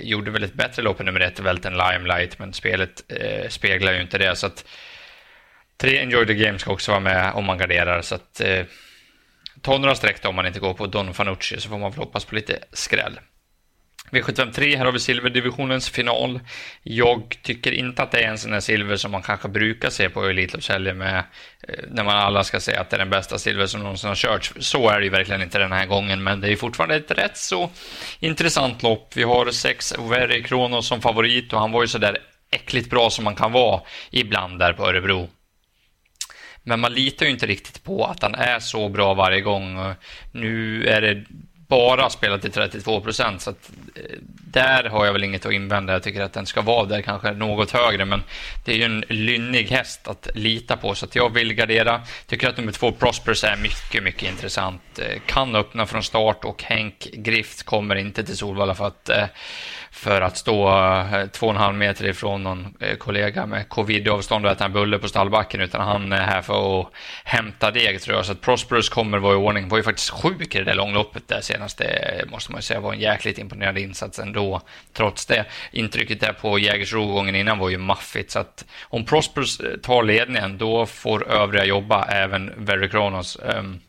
Gjorde 0.00 0.30
väl 0.30 0.42
ett 0.42 0.54
bättre 0.54 0.82
lopp 0.82 1.00
än 1.00 1.06
nummer 1.06 1.20
ett, 1.20 1.40
Välten 1.40 1.72
Limelight, 1.72 2.38
men 2.38 2.52
spelet 2.52 3.02
speglar 3.48 3.92
ju 3.92 4.00
inte 4.00 4.18
det. 4.18 4.36
Så 4.36 4.46
att 4.46 4.64
Tre 5.76 6.02
Enjoy 6.02 6.26
the 6.26 6.34
Game 6.34 6.58
ska 6.58 6.72
också 6.72 6.90
vara 6.90 7.00
med 7.00 7.32
om 7.32 7.44
man 7.44 7.58
garderar. 7.58 8.02
Så 8.02 8.14
att, 8.14 8.40
eh, 8.40 8.64
ta 9.62 9.78
några 9.78 9.94
streck 9.94 10.22
då 10.22 10.28
om 10.28 10.36
man 10.36 10.46
inte 10.46 10.60
går 10.60 10.74
på 10.74 10.86
Don 10.86 11.14
Fanucci 11.14 11.60
så 11.60 11.68
får 11.68 11.78
man 11.78 11.90
väl 11.90 11.98
hoppas 12.00 12.24
på 12.24 12.34
lite 12.34 12.58
skräll. 12.72 13.18
V753, 14.10 14.76
här 14.76 14.84
har 14.84 14.92
vi 14.92 14.98
silverdivisionens 14.98 15.90
final. 15.90 16.40
Jag 16.82 17.38
tycker 17.42 17.72
inte 17.72 18.02
att 18.02 18.10
det 18.10 18.20
är 18.20 18.28
en 18.28 18.38
sån 18.38 18.52
här 18.52 18.60
silver 18.60 18.96
som 18.96 19.10
man 19.10 19.22
kanske 19.22 19.48
brukar 19.48 19.90
se 19.90 20.08
på 20.08 20.24
Elitloppshelgen 20.24 20.98
med 20.98 21.24
eh, 21.68 21.84
när 21.88 22.04
man 22.04 22.16
alla 22.16 22.44
ska 22.44 22.60
säga 22.60 22.80
att 22.80 22.90
det 22.90 22.96
är 22.96 22.98
den 22.98 23.10
bästa 23.10 23.38
silver 23.38 23.66
som 23.66 23.80
någonsin 23.80 24.08
har 24.08 24.14
körts. 24.14 24.52
Så 24.58 24.88
är 24.88 24.98
det 24.98 25.04
ju 25.04 25.10
verkligen 25.10 25.42
inte 25.42 25.58
den 25.58 25.72
här 25.72 25.86
gången, 25.86 26.22
men 26.22 26.40
det 26.40 26.52
är 26.52 26.56
fortfarande 26.56 26.96
ett 26.96 27.10
rätt 27.10 27.36
så 27.36 27.70
intressant 28.20 28.82
lopp. 28.82 29.12
Vi 29.14 29.22
har 29.22 29.50
sex 29.50 29.94
Very 29.98 30.42
Kronos 30.42 30.86
som 30.86 31.00
favorit 31.00 31.52
och 31.52 31.60
han 31.60 31.72
var 31.72 31.82
ju 31.82 31.88
så 31.88 31.98
där 31.98 32.18
äckligt 32.50 32.90
bra 32.90 33.10
som 33.10 33.24
man 33.24 33.34
kan 33.34 33.52
vara 33.52 33.80
ibland 34.10 34.58
där 34.58 34.72
på 34.72 34.86
Örebro. 34.88 35.28
Men 36.68 36.80
man 36.80 36.92
litar 36.92 37.26
ju 37.26 37.32
inte 37.32 37.46
riktigt 37.46 37.84
på 37.84 38.04
att 38.04 38.22
han 38.22 38.34
är 38.34 38.60
så 38.60 38.88
bra 38.88 39.14
varje 39.14 39.40
gång. 39.40 39.94
Nu 40.32 40.86
är 40.86 41.00
det 41.00 41.24
bara 41.68 42.10
spelat 42.10 42.42
till 42.42 42.52
32 42.52 43.00
procent, 43.00 43.42
så 43.42 43.50
att 43.50 43.70
eh, 43.94 44.18
där 44.50 44.84
har 44.84 45.06
jag 45.06 45.12
väl 45.12 45.24
inget 45.24 45.46
att 45.46 45.52
invända. 45.52 45.92
Jag 45.92 46.02
tycker 46.02 46.22
att 46.22 46.32
den 46.32 46.46
ska 46.46 46.62
vara 46.62 46.86
där, 46.86 47.02
kanske 47.02 47.32
något 47.32 47.70
högre, 47.70 48.04
men 48.04 48.22
det 48.64 48.72
är 48.72 48.76
ju 48.76 48.82
en 48.82 49.04
lynnig 49.08 49.64
häst 49.70 50.08
att 50.08 50.28
lita 50.34 50.76
på, 50.76 50.94
så 50.94 51.06
att 51.06 51.16
jag 51.16 51.34
vill 51.34 51.54
gardera. 51.54 52.02
Tycker 52.26 52.48
att 52.48 52.56
nummer 52.56 52.72
två, 52.72 52.92
Prosperous, 52.92 53.44
är 53.44 53.56
mycket, 53.56 54.02
mycket 54.02 54.22
intressant. 54.22 54.98
Eh, 54.98 55.20
kan 55.26 55.56
öppna 55.56 55.86
från 55.86 56.02
start 56.02 56.44
och 56.44 56.62
Henk 56.62 57.08
Grift 57.12 57.62
kommer 57.62 57.94
inte 57.94 58.24
till 58.24 58.36
Solvalla 58.36 58.74
för 58.74 58.86
att 58.86 59.08
eh, 59.08 59.24
för 59.96 60.20
att 60.20 60.36
stå 60.36 60.68
eh, 60.68 61.26
två 61.26 61.46
och 61.46 61.52
en 61.52 61.58
halv 61.58 61.74
meter 61.74 62.06
ifrån 62.06 62.42
någon 62.42 62.74
eh, 62.80 62.96
kollega 62.96 63.46
med 63.46 63.68
covid-avstånd 63.68 64.46
och 64.46 64.52
äta 64.52 64.64
en 64.64 64.72
bulle 64.72 64.98
på 64.98 65.08
stallbacken, 65.08 65.60
utan 65.60 65.80
han 65.80 66.12
är 66.12 66.20
här 66.20 66.42
för 66.42 66.80
att 66.80 66.92
hämta 67.24 67.70
deg, 67.70 68.00
tror 68.00 68.16
jag. 68.16 68.26
Så 68.26 68.32
att 68.32 68.40
Prosperous 68.40 68.88
kommer 68.88 69.18
vara 69.18 69.32
i 69.32 69.36
ordning. 69.36 69.68
Var 69.68 69.78
ju 69.78 69.84
faktiskt 69.84 70.10
sjuk 70.10 70.54
i 70.54 70.58
det 70.58 70.64
där 70.64 70.74
långloppet 70.74 71.28
där 71.28 71.40
senast. 71.40 71.78
Det 71.78 71.84
eh, 71.84 72.30
måste 72.30 72.52
man 72.52 72.58
ju 72.58 72.62
säga 72.62 72.80
var 72.80 72.92
en 72.92 73.00
jäkligt 73.00 73.38
imponerande 73.38 73.80
insats 73.80 74.18
ändå, 74.18 74.60
trots 74.92 75.26
det. 75.26 75.44
Intrycket 75.72 76.20
där 76.20 76.32
på 76.32 76.58
Jägersro 76.58 77.06
gången 77.06 77.34
innan 77.34 77.58
var 77.58 77.70
ju 77.70 77.78
maffigt, 77.78 78.30
så 78.30 78.38
att 78.38 78.64
om 78.82 79.04
Prosperous 79.04 79.60
tar 79.82 80.02
ledningen, 80.02 80.58
då 80.58 80.86
får 80.86 81.28
övriga 81.28 81.64
jobba, 81.64 82.04
även 82.04 82.52
Very 82.56 82.88
Kronos. 82.88 83.38
Um, 83.42 83.80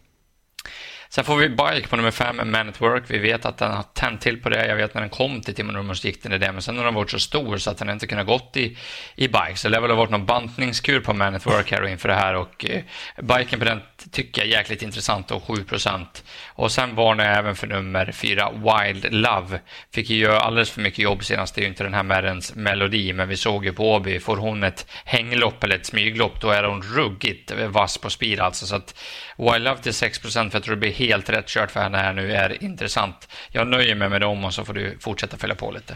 Sen 1.10 1.24
får 1.24 1.36
vi 1.36 1.50
Bike 1.50 1.88
på 1.88 1.96
nummer 1.96 2.12
fem, 2.12 2.52
Man 2.52 2.70
at 2.70 2.82
Work. 2.82 3.04
Vi 3.08 3.18
vet 3.18 3.46
att 3.46 3.58
den 3.58 3.72
har 3.72 3.84
tänt 3.84 4.22
till 4.22 4.42
på 4.42 4.50
det. 4.50 4.68
Jag 4.68 4.76
vet 4.76 4.94
när 4.94 5.02
den 5.02 5.10
kom 5.10 5.42
till 5.42 5.56
Timon 5.56 5.76
Rumors 5.76 6.06
gick 6.06 6.24
den 6.24 6.34
i 6.34 6.38
det, 6.38 6.52
men 6.52 6.62
sen 6.62 6.78
har 6.78 6.86
den 6.86 6.94
varit 6.94 7.12
så 7.12 7.20
stor 7.20 7.58
så 7.58 7.70
att 7.70 7.78
den 7.78 7.90
inte 7.90 8.08
kunnat 8.08 8.28
gått 8.28 8.58
i, 8.58 8.78
i 9.16 9.28
Bike. 9.28 9.56
Så 9.56 9.70
det 9.70 9.78
har 9.78 9.88
väl 9.88 9.98
varit 9.98 10.10
någon 10.10 10.26
bantningskur 10.26 11.00
på 11.00 11.14
Man 11.14 11.36
at 11.36 11.46
Work 11.46 11.72
här 11.72 11.88
inför 11.88 12.10
det 12.10 12.16
här 12.16 12.34
och 12.34 12.66
eh, 12.66 12.82
biken 13.22 13.60
på 13.60 13.66
den 13.66 13.82
tycker 14.12 14.42
jag 14.42 14.48
är 14.48 14.58
jäkligt 14.58 14.82
intressant 14.82 15.32
och 15.32 15.44
7% 15.44 16.06
Och 16.54 16.72
sen 16.72 16.96
varnar 16.96 17.26
jag 17.26 17.38
även 17.38 17.56
för 17.56 17.68
nummer 17.68 18.12
4. 18.12 18.52
Wild 18.52 19.14
Love. 19.14 19.60
Fick 19.94 20.10
ju 20.10 20.18
göra 20.18 20.40
alldeles 20.40 20.72
för 20.72 20.82
mycket 20.82 21.00
jobb 21.00 21.26
senast. 21.26 21.56
Det 21.56 21.62
är 21.62 21.64
ju 21.64 21.70
inte 21.70 21.84
den 21.84 21.94
här 21.94 22.04
märrens 22.04 22.56
melodi, 22.56 23.14
men 23.14 23.30
vi 23.30 23.38
såg 23.38 23.66
ju 23.66 23.74
på 23.74 23.94
Åby. 23.94 24.20
Får 24.20 24.38
hon 24.38 24.64
ett 24.64 24.88
hänglopp 25.06 25.64
eller 25.64 25.76
ett 25.76 25.86
smyglopp, 25.86 26.42
då 26.42 26.50
är 26.50 26.64
hon 26.64 26.82
ruggigt 26.82 27.52
vass 27.68 27.98
på 27.98 28.10
speed 28.10 28.40
alltså. 28.40 28.66
Så 28.66 28.76
att 28.76 28.96
Wild 29.38 29.64
Love 29.64 29.82
till 29.82 29.92
6% 29.92 30.50
för 30.50 30.56
jag 30.56 30.64
tror 30.64 30.76
det 30.76 30.80
blir 30.80 30.92
helt 30.92 31.30
rätt 31.30 31.48
kört 31.48 31.72
för 31.72 31.80
henne 31.80 31.98
här 31.98 32.14
nu 32.14 32.34
är 32.34 32.64
intressant. 32.64 33.30
Jag 33.52 33.68
nöjer 33.68 33.96
mig 33.96 34.10
med 34.10 34.22
dem 34.22 34.46
och 34.46 34.54
så 34.54 34.66
får 34.66 34.74
du 34.74 34.98
fortsätta 35.00 35.38
följa 35.38 35.56
på 35.56 35.72
lite. 35.72 35.96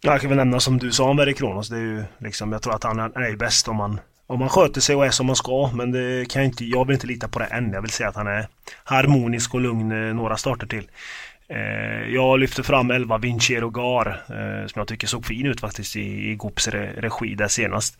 Jag 0.00 0.20
kan 0.20 0.30
väl 0.30 0.36
nämna 0.36 0.60
som 0.60 0.78
du 0.78 0.92
sa 0.92 1.04
om 1.04 1.18
Erik 1.18 1.38
Kronos. 1.38 1.68
Det 1.68 1.76
är 1.76 1.80
ju 1.80 2.04
liksom, 2.18 2.52
jag 2.52 2.62
tror 2.62 2.74
att 2.74 2.84
han 2.84 2.98
är 2.98 3.36
bäst 3.36 3.68
om 3.68 3.76
man 3.76 4.00
om 4.28 4.40
han 4.40 4.50
sköter 4.50 4.80
sig 4.80 4.96
och 4.96 5.06
är 5.06 5.10
som 5.10 5.28
han 5.28 5.36
ska, 5.36 5.70
men 5.74 5.92
det 5.92 6.28
kan 6.30 6.42
jag 6.42 6.48
inte, 6.48 6.64
jag 6.64 6.86
vill 6.86 6.94
inte 6.94 7.06
lita 7.06 7.28
på 7.28 7.38
det 7.38 7.44
än. 7.44 7.72
Jag 7.72 7.82
vill 7.82 7.90
säga 7.90 8.08
att 8.08 8.16
han 8.16 8.26
är 8.26 8.48
harmonisk 8.84 9.54
och 9.54 9.60
lugn 9.60 9.92
eh, 9.92 10.14
några 10.14 10.36
starter 10.36 10.66
till. 10.66 10.90
Eh, 11.48 12.14
jag 12.14 12.38
lyfter 12.38 12.62
fram 12.62 12.90
11 12.90 13.18
Vincero 13.18 13.70
Gar, 13.70 14.08
eh, 14.08 14.66
som 14.66 14.80
jag 14.80 14.88
tycker 14.88 15.06
såg 15.06 15.26
fin 15.26 15.46
ut 15.46 15.60
faktiskt 15.60 15.96
i, 15.96 16.30
i 16.30 16.34
Goops 16.34 16.68
regi 16.68 17.34
där 17.34 17.48
senast. 17.48 17.98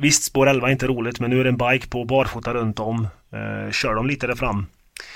Visst, 0.00 0.24
spår 0.24 0.48
11 0.48 0.68
är 0.68 0.72
inte 0.72 0.86
roligt, 0.86 1.20
men 1.20 1.30
nu 1.30 1.40
är 1.40 1.44
det 1.44 1.50
en 1.50 1.56
bike 1.56 1.88
på 1.88 2.04
barfota 2.04 2.54
runt 2.54 2.80
om. 2.80 3.08
Kör 3.70 3.94
de 3.94 4.06
lite 4.06 4.26
där 4.26 4.34
fram 4.34 4.66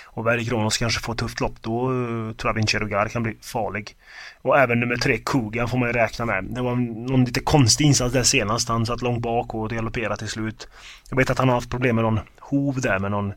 och 0.05 0.27
Verry 0.27 0.45
Kronos 0.45 0.79
kanske 0.79 1.01
får 1.01 1.12
ett 1.12 1.19
tufft 1.19 1.41
lopp, 1.41 1.55
då 1.61 1.91
eh, 1.91 2.35
tror 2.35 2.49
jag 2.49 2.55
Vincero 2.55 2.87
Gar 2.87 3.09
kan 3.09 3.23
bli 3.23 3.37
farlig. 3.41 3.97
Och 4.43 4.59
även 4.59 4.81
nummer 4.81 4.97
tre, 4.97 5.19
Kugan, 5.19 5.69
får 5.69 5.79
man 5.79 5.89
ju 5.89 5.93
räkna 5.93 6.25
med. 6.25 6.45
Det 6.45 6.62
var 6.62 6.75
någon 7.11 7.25
lite 7.25 7.41
konstig 7.41 7.85
insats 7.85 8.12
där 8.12 8.23
senast. 8.23 8.69
Han 8.69 8.87
satt 8.87 9.03
långt 9.03 9.23
bak 9.23 9.55
och 9.55 9.71
galopperade 9.71 10.17
till 10.17 10.29
slut. 10.29 10.69
Jag 11.11 11.17
vet 11.17 11.31
att 11.31 11.39
han 11.39 11.49
har 11.49 11.55
haft 11.55 11.71
problem 11.71 11.97
med 11.97 12.05
någon 12.05 12.21
hov 12.39 12.81
där, 12.81 12.99
med 12.99 13.11
någon 13.11 13.33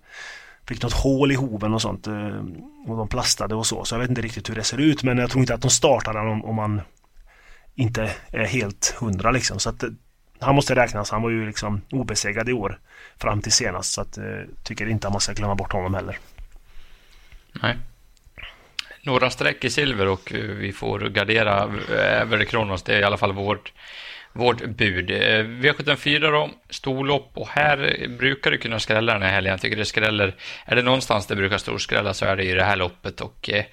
Fick 0.67 0.83
något 0.83 0.93
hål 0.93 1.31
i 1.31 1.35
hoven 1.35 1.73
och 1.73 1.81
sånt. 1.81 2.07
Eh, 2.07 2.43
och 2.87 2.97
de 2.97 3.07
plastade 3.07 3.55
och 3.55 3.65
så. 3.65 3.85
Så 3.85 3.95
jag 3.95 3.99
vet 3.99 4.09
inte 4.09 4.21
riktigt 4.21 4.49
hur 4.49 4.55
det 4.55 4.63
ser 4.63 4.77
ut. 4.77 5.03
Men 5.03 5.17
jag 5.17 5.29
tror 5.29 5.41
inte 5.41 5.53
att 5.53 5.61
de 5.61 5.71
startar 5.71 6.15
om, 6.15 6.45
om 6.45 6.55
man 6.55 6.81
inte 7.75 8.11
är 8.31 8.45
helt 8.45 8.95
hundra 8.99 9.31
liksom. 9.31 9.59
Så 9.59 9.69
att 9.69 9.83
eh, 9.83 9.89
han 10.39 10.55
måste 10.55 10.75
räknas. 10.75 11.11
Han 11.11 11.21
var 11.21 11.29
ju 11.29 11.45
liksom 11.45 11.81
obesegrad 11.91 12.49
i 12.49 12.53
år. 12.53 12.79
Fram 13.17 13.41
till 13.41 13.51
senast. 13.51 13.93
Så 13.93 14.01
att 14.01 14.17
tycker 14.63 14.89
inte 14.89 15.07
att 15.07 15.13
man 15.13 15.21
ska 15.21 15.33
glömma 15.33 15.55
bort 15.55 15.73
honom 15.73 15.93
heller. 15.93 16.17
Nej. 17.61 17.75
Några 19.01 19.29
streck 19.29 19.63
i 19.63 19.69
silver 19.69 20.07
och 20.07 20.33
eh, 20.33 20.39
vi 20.39 20.71
får 20.71 20.99
gardera 20.99 21.63
eh, 21.89 22.21
över 22.21 22.45
Kronos. 22.45 22.83
Det 22.83 22.95
är 22.95 22.99
i 22.99 23.03
alla 23.03 23.17
fall 23.17 23.33
vårt, 23.33 23.73
vårt 24.33 24.65
bud. 24.65 25.11
Eh, 25.11 25.43
V74 25.43 26.31
då, 26.31 26.49
storlopp 26.69 27.31
och 27.33 27.47
här 27.47 28.07
brukar 28.09 28.51
det 28.51 28.57
kunna 28.57 28.79
skrälla 28.79 29.13
den 29.13 29.21
här 29.21 29.31
helgen. 29.31 29.51
Jag 29.51 29.61
tycker 29.61 29.77
det 29.77 29.85
skräller. 29.85 30.35
Är 30.65 30.75
det 30.75 30.81
någonstans 30.81 31.27
det 31.27 31.35
brukar 31.35 31.57
storskrälla 31.57 32.13
så 32.13 32.25
är 32.25 32.35
det 32.35 32.43
i 32.43 32.53
det 32.53 32.63
här 32.63 32.75
loppet 32.75 33.21
och 33.21 33.49
eh, 33.49 33.65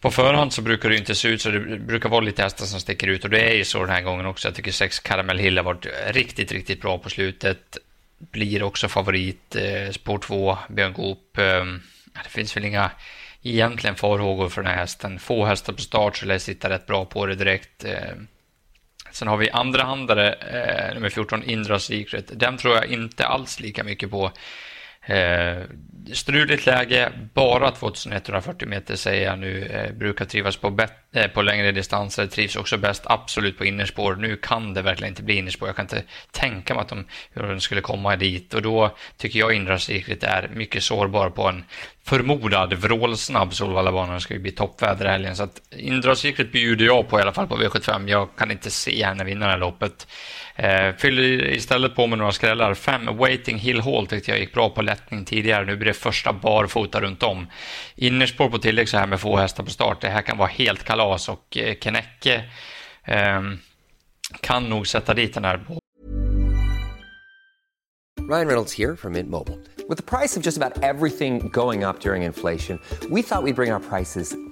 på 0.00 0.10
förhand 0.10 0.52
så 0.52 0.62
brukar 0.62 0.88
det 0.88 0.96
inte 0.96 1.14
se 1.14 1.28
ut 1.28 1.42
så. 1.42 1.50
Det 1.50 1.60
brukar 1.78 2.08
vara 2.08 2.20
lite 2.20 2.42
hästar 2.42 2.66
som 2.66 2.80
sticker 2.80 3.06
ut 3.06 3.24
och 3.24 3.30
det 3.30 3.50
är 3.50 3.54
ju 3.54 3.64
så 3.64 3.80
den 3.80 3.94
här 3.94 4.02
gången 4.02 4.26
också. 4.26 4.48
Jag 4.48 4.54
tycker 4.54 4.72
sex 4.72 5.00
Caramel 5.00 5.38
Hill 5.38 5.56
har 5.56 5.64
varit 5.64 5.86
riktigt, 6.06 6.52
riktigt 6.52 6.80
bra 6.80 6.98
på 6.98 7.10
slutet. 7.10 7.78
Blir 8.18 8.62
också 8.62 8.88
favorit. 8.88 9.56
Eh, 9.56 9.90
spår 9.90 10.18
2, 10.18 10.58
Björn 10.68 10.92
Goop. 10.92 11.38
Eh, 11.38 11.64
det 12.12 12.28
finns 12.28 12.56
väl 12.56 12.64
inga 12.64 12.90
egentligen 13.42 13.96
farhågor 13.96 14.48
för 14.48 14.62
den 14.62 14.70
här 14.70 14.78
hästen. 14.78 15.18
Få 15.18 15.44
hästar 15.44 15.72
på 15.72 15.80
start 15.80 16.16
så 16.16 16.26
lär 16.26 16.38
sitta 16.38 16.70
rätt 16.70 16.86
bra 16.86 17.04
på 17.04 17.26
det 17.26 17.34
direkt. 17.34 17.84
Eh, 17.84 18.14
sen 19.10 19.28
har 19.28 19.36
vi 19.36 19.50
andrahandare, 19.50 20.32
eh, 20.32 20.94
nummer 20.94 21.08
14, 21.10 21.42
Indra 21.42 21.78
Secret. 21.78 22.40
Den 22.40 22.56
tror 22.56 22.74
jag 22.74 22.86
inte 22.86 23.26
alls 23.26 23.60
lika 23.60 23.84
mycket 23.84 24.10
på. 24.10 24.32
Eh, 25.06 25.62
struligt 26.12 26.66
läge, 26.66 27.12
bara 27.34 27.70
2140 27.70 28.68
meter 28.68 28.96
säger 28.96 29.26
jag 29.26 29.38
nu. 29.38 29.66
Eh, 29.66 29.92
brukar 29.92 30.24
trivas 30.24 30.56
på, 30.56 30.70
bättre. 30.70 31.01
Eh, 31.14 31.28
på 31.28 31.42
längre 31.42 31.72
distanser, 31.72 32.26
trivs 32.26 32.56
också 32.56 32.76
bäst 32.76 33.02
absolut 33.06 33.58
på 33.58 33.64
innerspår. 33.64 34.14
Nu 34.14 34.36
kan 34.36 34.74
det 34.74 34.82
verkligen 34.82 35.12
inte 35.12 35.22
bli 35.22 35.34
innerspår. 35.34 35.68
Jag 35.68 35.76
kan 35.76 35.84
inte 35.84 36.02
tänka 36.30 36.74
mig 36.74 36.80
att 36.80 36.88
de, 36.88 37.06
hur 37.32 37.42
de 37.42 37.60
skulle 37.60 37.80
komma 37.80 38.16
dit 38.16 38.54
och 38.54 38.62
då 38.62 38.96
tycker 39.16 39.38
jag 39.38 39.54
Indra 39.54 39.78
Secret 39.78 40.22
är 40.22 40.50
mycket 40.54 40.82
sårbar 40.82 41.30
på 41.30 41.48
en 41.48 41.64
förmodad 42.04 42.74
vrålsnabb 42.74 43.54
Solvallabana. 43.54 44.14
Det 44.14 44.20
ska 44.20 44.34
ju 44.34 44.40
bli 44.40 44.52
toppväder 44.52 45.04
i 45.04 45.08
helgen 45.08 45.36
så 45.36 45.42
att 45.42 45.60
Indra 45.76 46.16
Secret 46.16 46.52
bjuder 46.52 46.84
jag 46.84 47.08
på 47.08 47.18
i 47.18 47.22
alla 47.22 47.32
fall 47.32 47.46
på 47.46 47.56
V75. 47.56 48.08
Jag 48.08 48.28
kan 48.36 48.50
inte 48.50 48.70
se 48.70 49.04
henne 49.04 49.24
vinna 49.24 49.46
det 49.46 49.52
här 49.52 49.58
loppet. 49.58 50.06
Eh, 50.56 50.94
fyller 50.98 51.54
istället 51.54 51.94
på 51.94 52.06
med 52.06 52.18
några 52.18 52.32
skrällar. 52.32 52.74
Fem 52.74 53.16
Waiting 53.16 53.58
Hill 53.58 53.80
Hall 53.80 54.06
tyckte 54.06 54.30
jag 54.30 54.40
gick 54.40 54.54
bra 54.54 54.70
på 54.70 54.82
lättning 54.82 55.24
tidigare. 55.24 55.64
Nu 55.64 55.76
blir 55.76 55.86
det 55.86 55.94
första 55.94 56.32
barfota 56.32 57.00
runt 57.00 57.22
om. 57.22 57.46
Innerspår 57.96 58.48
på 58.48 58.58
tillägg 58.58 58.88
så 58.88 58.98
här 58.98 59.06
med 59.06 59.20
få 59.20 59.36
hästar 59.36 59.64
på 59.64 59.70
start. 59.70 60.00
Det 60.00 60.08
här 60.08 60.22
kan 60.22 60.38
vara 60.38 60.48
helt 60.48 60.84
kalas 60.84 61.01
och 61.28 61.56
eh, 61.56 61.76
Kenecke 61.80 62.44
eh, 63.04 63.42
kan 64.40 64.68
nog 64.68 64.86
sätta 64.86 65.14
dit 65.14 65.34
den 65.34 65.44
här. 65.44 65.60
Ryan 68.30 68.46
Reynolds 68.46 68.78
här 68.78 68.96
från 68.96 69.12
Mint 69.12 69.30
Mobile. 69.30 69.58
Med 69.88 70.06
priset 70.06 70.42
på 70.42 70.46
nästan 70.46 70.72
allt 70.82 71.18
som 71.18 71.48
går 71.48 71.72
upp 71.88 72.06
under 72.06 72.16
inflationen, 72.16 72.78
trodde 73.00 73.14
vi 73.14 73.20
att 73.20 73.44
vi 73.44 73.52
skulle 73.52 73.54
bring 73.54 73.72
våra 73.72 73.80
priser 73.80 74.51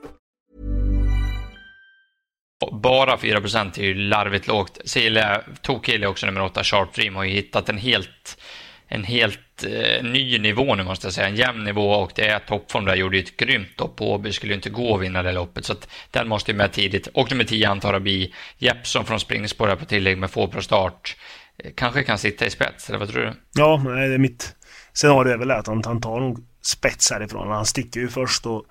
Bara 2.71 3.17
4 3.17 3.41
procent 3.41 3.77
är 3.77 3.83
ju 3.83 3.93
larvigt 3.93 4.47
lågt. 4.47 4.77
Sile, 4.85 5.41
Tokille 5.61 6.07
också 6.07 6.25
nummer 6.25 6.41
8, 6.41 6.63
Sharp 6.63 6.93
Dream, 6.93 7.15
har 7.15 7.23
ju 7.23 7.31
hittat 7.31 7.69
en 7.69 7.77
helt, 7.77 8.41
en 8.87 9.03
helt 9.03 9.63
eh, 9.63 10.03
ny 10.03 10.39
nivå 10.39 10.75
nu 10.75 10.83
måste 10.83 11.07
jag 11.07 11.13
säga. 11.13 11.27
En 11.27 11.35
jämn 11.35 11.63
nivå 11.63 11.91
och 11.91 12.11
det 12.15 12.27
är 12.27 12.39
toppform 12.39 12.85
där. 12.85 12.95
Gjorde 12.95 13.17
ju 13.17 13.23
ett 13.23 13.37
grymt 13.37 13.79
lopp 13.79 14.01
och 14.01 14.11
Åby 14.11 14.31
skulle 14.31 14.51
ju 14.51 14.55
inte 14.55 14.69
gå 14.69 14.95
att 14.95 15.01
vinna 15.01 15.23
det 15.23 15.31
loppet. 15.31 15.65
Så 15.65 15.73
att 15.73 15.87
den 16.11 16.27
måste 16.27 16.51
ju 16.51 16.57
med 16.57 16.71
tidigt. 16.71 17.07
Och 17.07 17.31
nummer 17.31 17.43
10 17.43 17.69
antar 17.69 17.93
jag 17.93 18.01
blir 18.01 18.29
Jeppsson 18.57 19.05
från 19.05 19.19
springspår 19.19 19.67
här 19.67 19.75
på 19.75 19.85
tillägg 19.85 20.17
med 20.17 20.31
få 20.31 20.47
pro 20.47 20.61
start. 20.61 21.15
Eh, 21.63 21.71
kanske 21.75 22.03
kan 22.03 22.17
sitta 22.17 22.45
i 22.45 22.49
spets, 22.49 22.89
eller 22.89 22.99
vad 22.99 23.09
tror 23.09 23.21
du? 23.21 23.33
Ja, 23.53 23.81
det 23.85 24.13
är 24.13 24.17
mitt 24.17 24.55
scenario 24.93 25.33
är 25.33 25.37
väl 25.37 25.51
att 25.51 25.67
han, 25.67 25.81
han 25.85 26.01
tar 26.01 26.19
nog 26.19 26.45
spets 26.61 27.11
härifrån. 27.11 27.51
Han 27.51 27.65
sticker 27.65 27.99
ju 27.99 28.07
först 28.07 28.45
och 28.45 28.65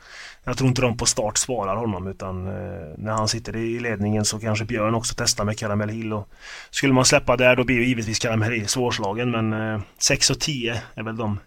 jag 0.45 0.59
tror 0.59 0.69
inte 0.69 0.83
de 0.83 0.97
på 0.97 1.07
start 1.07 1.39
svarar 1.39 1.77
honom 1.77 2.07
utan 2.07 2.47
eh, 2.47 2.99
när 2.99 3.13
han 3.13 3.29
sitter 3.29 3.57
i 3.57 3.81
ledningen 3.81 4.25
så 4.25 4.39
kanske 4.39 4.65
Björn 4.65 4.95
också 4.95 5.15
testar 5.17 5.45
med 5.45 5.59
Caramel 5.59 5.89
Hill. 5.89 6.13
Och 6.13 6.29
skulle 6.71 6.93
man 6.93 7.05
släppa 7.05 7.37
där 7.37 7.57
då 7.57 7.65
blir 7.65 7.77
ju 7.77 7.85
givetvis 7.85 8.19
Caramel 8.19 8.53
Hill 8.53 8.69
svårslagen 8.69 9.31
men 9.31 9.53
eh, 9.53 9.81
6 9.99 10.31
och 10.31 10.41
10 10.41 10.83
är 10.95 11.03
väl 11.03 11.17
de 11.17 11.39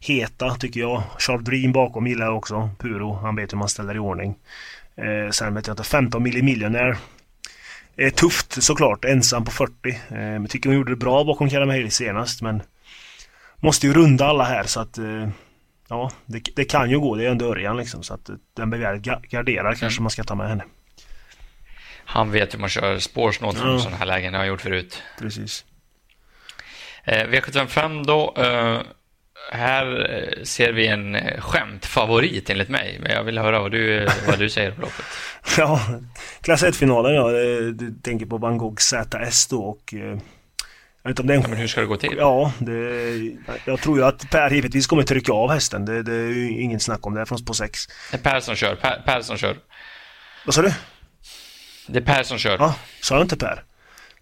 heta 0.00 0.54
tycker 0.54 0.80
jag. 0.80 1.02
Sharp 1.18 1.40
Dream 1.40 1.72
bakom 1.72 2.06
gillar 2.06 2.26
jag 2.26 2.36
också. 2.36 2.70
Puro, 2.78 3.14
han 3.14 3.36
vet 3.36 3.52
hur 3.52 3.58
man 3.58 3.68
ställer 3.68 3.94
i 3.94 3.98
ordning. 3.98 4.34
Eh, 4.96 5.30
sen 5.30 5.54
vet 5.54 5.66
jag 5.66 5.74
inte, 5.74 5.84
15 5.84 6.22
milli 6.22 6.42
är 7.96 8.10
tufft 8.10 8.62
såklart, 8.62 9.04
ensam 9.04 9.44
på 9.44 9.50
40. 9.50 9.72
Eh, 9.90 9.96
men 10.08 10.46
tycker 10.46 10.68
hon 10.68 10.76
gjorde 10.76 10.92
det 10.92 10.96
bra 10.96 11.24
bakom 11.24 11.50
Caramel 11.50 11.76
Hill 11.76 11.90
senast 11.90 12.42
men 12.42 12.62
måste 13.56 13.86
ju 13.86 13.92
runda 13.92 14.26
alla 14.26 14.44
här 14.44 14.64
så 14.64 14.80
att 14.80 14.98
eh, 14.98 15.28
ja, 15.90 16.10
det, 16.26 16.42
det, 16.56 16.64
kan 16.64 16.90
ju 16.90 17.00
gå. 17.00 17.14
Det 17.14 17.26
är 17.26 17.30
ändå 17.30 17.50
Örjan 17.50 17.76
liksom. 17.76 18.02
Så 18.02 18.14
att 18.14 18.30
den 18.56 18.70
blir 18.70 18.80
garderad 19.30 19.66
mm. 19.66 19.78
kanske 19.78 20.02
man 20.02 20.10
ska 20.10 20.24
ta 20.24 20.34
med 20.34 20.48
henne. 20.48 20.64
Han 22.04 22.30
vet 22.30 22.54
hur 22.54 22.58
man 22.58 22.68
kör 22.68 22.98
spårsnålt 22.98 23.58
från 23.58 23.72
ja. 23.72 23.78
sådana 23.78 23.96
här 23.96 24.06
lägen. 24.06 24.32
Det 24.32 24.38
har 24.38 24.44
jag 24.44 24.52
gjort 24.52 24.60
förut. 24.60 25.02
Precis. 25.18 25.64
Eh, 27.04 27.28
V755 27.28 28.04
då. 28.04 28.34
Eh, 28.36 28.80
här 29.52 30.12
eh, 30.12 30.42
ser 30.42 30.72
vi 30.72 30.86
en 30.86 31.14
eh, 31.14 31.40
skämtfavorit 31.40 32.50
enligt 32.50 32.68
mig. 32.68 32.98
Men 33.02 33.12
jag 33.12 33.24
vill 33.24 33.38
höra 33.38 33.60
vad 33.60 33.72
du, 33.72 34.08
vad 34.26 34.38
du 34.38 34.50
säger 34.50 34.70
på 34.70 34.80
loppet. 34.80 35.04
ja, 35.58 35.80
klass 36.40 36.64
1-finalen 36.64 37.14
ja. 37.14 37.30
Du 37.72 37.94
tänker 38.02 38.26
på 38.26 38.38
Van 38.38 38.58
Gogh 38.58 38.80
ZS 38.80 39.46
då 39.46 39.62
och 39.62 39.94
eh, 39.94 40.18
jag 41.02 41.10
vet 41.10 41.18
inte 41.18 41.22
om 41.22 41.26
det 41.26 41.34
är 41.34 41.44
en... 41.44 41.50
Men 41.50 41.58
hur 41.58 41.68
ska 41.68 41.80
det 41.80 41.86
gå 41.86 41.96
till? 41.96 42.14
Ja, 42.18 42.52
det, 42.58 43.36
jag 43.64 43.80
tror 43.80 43.98
ju 43.98 44.04
att 44.04 44.30
Per 44.30 44.50
givetvis 44.50 44.86
kommer 44.86 45.02
trycka 45.02 45.32
av 45.32 45.50
hästen. 45.50 45.84
Det, 45.84 46.02
det 46.02 46.14
är 46.14 46.28
ju 46.28 46.60
ingen 46.60 46.80
snack 46.80 47.06
om 47.06 47.14
det 47.14 47.26
från 47.26 47.44
på 47.44 47.54
6. 47.54 47.86
Det 48.10 48.16
är 48.16 48.20
Per 48.20 48.40
som 48.40 48.54
kör. 48.54 48.74
Per, 48.74 49.02
per 49.06 49.22
som 49.22 49.36
kör. 49.36 49.56
Vad 50.46 50.54
sa 50.54 50.62
du? 50.62 50.72
Det 51.86 51.98
är 51.98 52.02
Per 52.02 52.22
som 52.22 52.38
kör. 52.38 52.56
Ja, 52.58 52.74
sa 53.00 53.14
jag 53.14 53.24
inte 53.24 53.36
Per? 53.36 53.64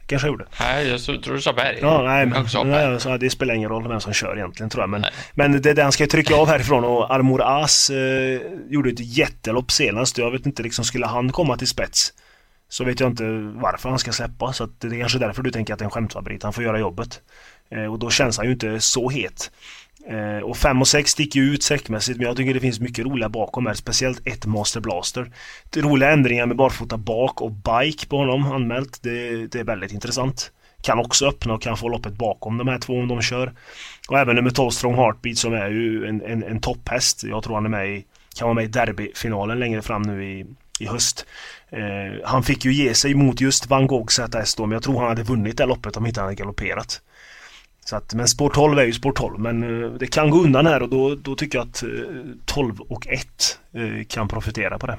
kanske 0.09 0.29
jag 0.29 0.33
gjorde. 0.33 0.45
Nej, 0.61 0.89
jag 0.89 1.01
tror 1.01 1.35
du 1.35 1.41
sa 1.41 1.53
Berg. 1.53 1.79
Ja, 1.81 2.03
nej, 2.03 2.27
men, 2.27 2.47
nej, 2.65 3.01
så 3.01 3.17
det 3.17 3.31
spelar 3.31 3.55
ingen 3.55 3.71
roll 3.71 3.89
vem 3.89 4.01
som 4.01 4.13
kör 4.13 4.37
egentligen 4.37 4.71
tror 4.71 4.83
jag. 4.83 4.91
Men, 4.91 5.05
men 5.33 5.63
det, 5.63 5.75
den 5.75 5.93
ska 5.93 6.03
ju 6.03 6.09
trycka 6.09 6.35
av 6.35 6.49
härifrån 6.49 6.85
och 6.85 7.15
Armor 7.15 7.43
As 7.63 7.91
eh, 7.91 8.41
gjorde 8.69 8.91
ett 8.91 9.17
jättelopp 9.17 9.71
senast. 9.71 10.19
Jag 10.19 10.31
vet 10.31 10.47
inte 10.47 10.63
liksom, 10.63 10.85
skulle 10.85 11.07
han 11.07 11.33
komma 11.33 11.57
till 11.57 11.69
spets? 11.69 12.13
Så 12.69 12.85
vet 12.85 13.01
jag 13.01 13.11
inte 13.11 13.25
varför 13.55 13.89
han 13.89 13.99
ska 13.99 14.13
släppa. 14.13 14.53
Så 14.53 14.69
det 14.79 14.87
är 14.87 15.01
kanske 15.01 15.19
därför 15.19 15.43
du 15.43 15.51
tänker 15.51 15.73
att 15.73 15.79
det 15.79 15.83
är 15.83 15.87
en 15.87 15.91
skämtfabrik. 15.91 16.45
Han 16.45 16.53
får 16.53 16.65
göra 16.65 16.79
jobbet. 16.79 17.21
Eh, 17.71 17.85
och 17.85 17.99
då 17.99 18.11
känns 18.11 18.37
han 18.37 18.47
ju 18.47 18.53
inte 18.53 18.81
så 18.81 19.11
het. 19.11 19.51
Eh, 20.07 20.43
och 20.43 20.57
5 20.57 20.81
och 20.81 20.89
6 20.89 21.11
sticker 21.11 21.41
ju 21.41 21.55
ut 21.55 21.63
säckmässigt 21.63 22.19
men 22.19 22.27
jag 22.27 22.37
tycker 22.37 22.55
det 22.55 22.61
finns 22.61 22.81
mycket 22.81 23.05
roliga 23.07 23.29
bakom 23.29 23.67
här. 23.67 23.75
Speciellt 23.75 24.27
ett 24.27 24.47
Master 24.47 24.81
Blaster. 24.81 25.33
Det 25.71 25.81
roliga 25.81 26.11
ändringar 26.11 26.47
med 26.47 26.57
barfota 26.57 26.97
bak 26.97 27.41
och 27.41 27.53
bike 27.53 28.07
på 28.07 28.17
honom 28.17 28.53
anmält. 28.53 29.03
Det, 29.03 29.47
det 29.47 29.61
är 29.61 29.65
väldigt 29.65 29.93
intressant. 29.93 30.53
Kan 30.83 30.99
också 30.99 31.27
öppna 31.27 31.55
och 31.55 31.63
kan 31.63 31.77
få 31.77 31.89
loppet 31.89 32.13
bakom 32.13 32.59
de 32.59 32.69
här 32.69 32.79
två 32.79 32.93
om 32.93 33.09
de 33.09 33.23
kör. 33.23 33.53
Och 34.09 34.19
även 34.19 34.37
nummer 34.37 34.51
12 34.51 34.71
Strong 34.71 34.95
Heartbeat 34.95 35.39
som 35.39 35.53
är 35.53 35.69
ju 35.69 36.07
en, 36.07 36.23
en, 36.23 36.43
en 36.43 36.61
topphäst. 36.61 37.25
Jag 37.25 37.43
tror 37.43 37.55
han 37.55 37.65
är 37.65 37.69
med 37.69 37.89
i, 37.89 38.05
kan 38.37 38.47
vara 38.47 38.55
med 38.55 38.65
i 38.65 38.69
derbyfinalen 38.69 39.59
längre 39.59 39.83
fram 39.83 40.03
nu 40.03 40.25
i, 40.25 40.47
i 40.81 40.87
höst. 40.87 41.27
Eh, 41.71 42.25
han 42.25 42.43
fick 42.43 42.65
ju 42.65 42.73
ge 42.73 42.95
sig 42.95 43.15
mot 43.15 43.41
just 43.41 43.67
Van 43.67 43.87
Gogh 43.87 44.09
ZS 44.09 44.55
då, 44.55 44.67
men 44.67 44.73
jag 44.73 44.83
tror 44.83 44.99
han 44.99 45.09
hade 45.09 45.23
vunnit 45.23 45.57
det 45.57 45.67
loppet 45.67 45.97
om 45.97 46.07
inte 46.07 46.21
han 46.21 46.27
hade 46.27 46.37
galopperat. 46.37 47.01
Så 47.85 47.97
att, 47.97 48.15
men 48.15 48.29
spår 48.29 48.51
12 48.51 48.79
är 48.79 48.85
ju 48.85 48.93
spår 48.93 49.13
12, 49.13 49.39
men 49.39 49.83
eh, 49.83 49.91
det 49.91 50.07
kan 50.07 50.31
gå 50.31 50.39
undan 50.39 50.67
här 50.67 50.83
och 50.83 50.89
då, 50.89 51.15
då 51.15 51.35
tycker 51.35 51.59
jag 51.59 51.69
att 51.69 51.83
eh, 51.83 51.89
12 52.45 52.81
och 52.81 53.07
1 53.07 53.59
eh, 53.73 54.05
kan 54.09 54.29
profitera 54.29 54.79
på 54.79 54.87
det. 54.87 54.99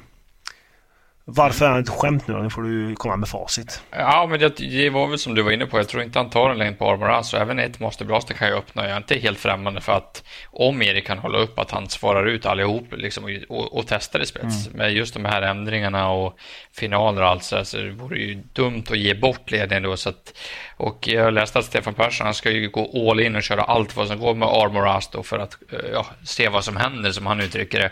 Varför 1.32 1.66
är 1.66 1.70
han 1.70 1.80
ett 1.80 1.90
skämt 1.90 2.28
nu 2.28 2.34
då? 2.34 2.40
Nu 2.40 2.50
får 2.50 2.62
du 2.62 2.96
komma 2.96 3.16
med 3.16 3.30
facit. 3.30 3.82
Ja, 3.92 4.28
men 4.30 4.40
det, 4.40 4.58
det, 4.58 4.90
var 4.90 5.08
väl 5.08 5.20
som 5.20 5.36
du 5.36 5.42
var 5.42 5.52
inne 5.52 5.66
på. 5.66 5.78
Jag 5.78 5.88
tror 5.88 6.04
inte 6.04 6.20
han 6.20 6.30
tar 6.30 6.50
en 6.50 6.58
längd 6.58 6.80
på 6.80 6.92
Armor 6.92 7.22
Så 7.22 7.38
även 7.38 7.60
ett 7.60 7.80
Master 7.80 8.06
Blaster 8.06 8.34
kan 8.34 8.48
ju 8.48 8.54
öppna. 8.54 8.84
Jag 8.84 8.92
är 8.92 8.98
inte 8.98 9.16
helt 9.16 9.40
främmande 9.40 9.82
för 9.82 9.92
att 9.92 10.24
om 10.46 10.82
Erik 10.82 11.08
kan 11.08 11.18
hålla 11.18 11.38
upp 11.38 11.60
att 11.60 11.72
han 11.72 11.90
svarar 11.90 12.26
ut 12.26 12.46
allihop 12.46 12.86
liksom, 12.92 13.24
och, 13.24 13.58
och, 13.58 13.78
och 13.78 13.86
testar 13.88 14.20
i 14.20 14.26
spets. 14.26 14.68
Mm. 14.68 14.78
Med 14.78 14.94
just 14.94 15.14
de 15.14 15.26
här 15.26 15.42
ändringarna 15.42 16.12
och 16.12 16.40
finaler 16.74 17.22
och 17.22 17.28
allt 17.28 17.44
så, 17.44 17.66
så 17.66 17.78
det 17.78 17.92
vore 17.92 18.20
ju 18.20 18.34
dumt 18.54 18.84
att 18.90 18.98
ge 18.98 19.14
bort 19.14 19.52
ledningen 19.52 19.84
då. 19.84 19.98
Så 19.98 20.10
att, 20.10 20.38
och 20.78 21.08
jag 21.08 21.34
läste 21.34 21.60
att 21.60 21.66
Stefan 21.66 21.94
Persson 21.94 22.26
han 22.26 22.34
ska 22.34 22.52
ju 22.52 22.70
gå 22.70 23.10
all 23.10 23.20
in 23.20 23.36
och 23.36 23.44
köra 23.44 23.62
allt 23.62 23.96
vad 23.96 24.08
som 24.08 24.20
går 24.20 24.36
med 24.36 24.48
Armor 24.48 25.02
då 25.12 25.24
för 25.24 25.40
att 25.40 25.58
ja, 25.94 26.06
se 26.24 26.50
vad 26.50 26.64
som 26.64 26.78
händer 26.78 27.12
som 27.12 27.26
han 27.26 27.40
uttrycker 27.40 27.80
det. 27.80 27.92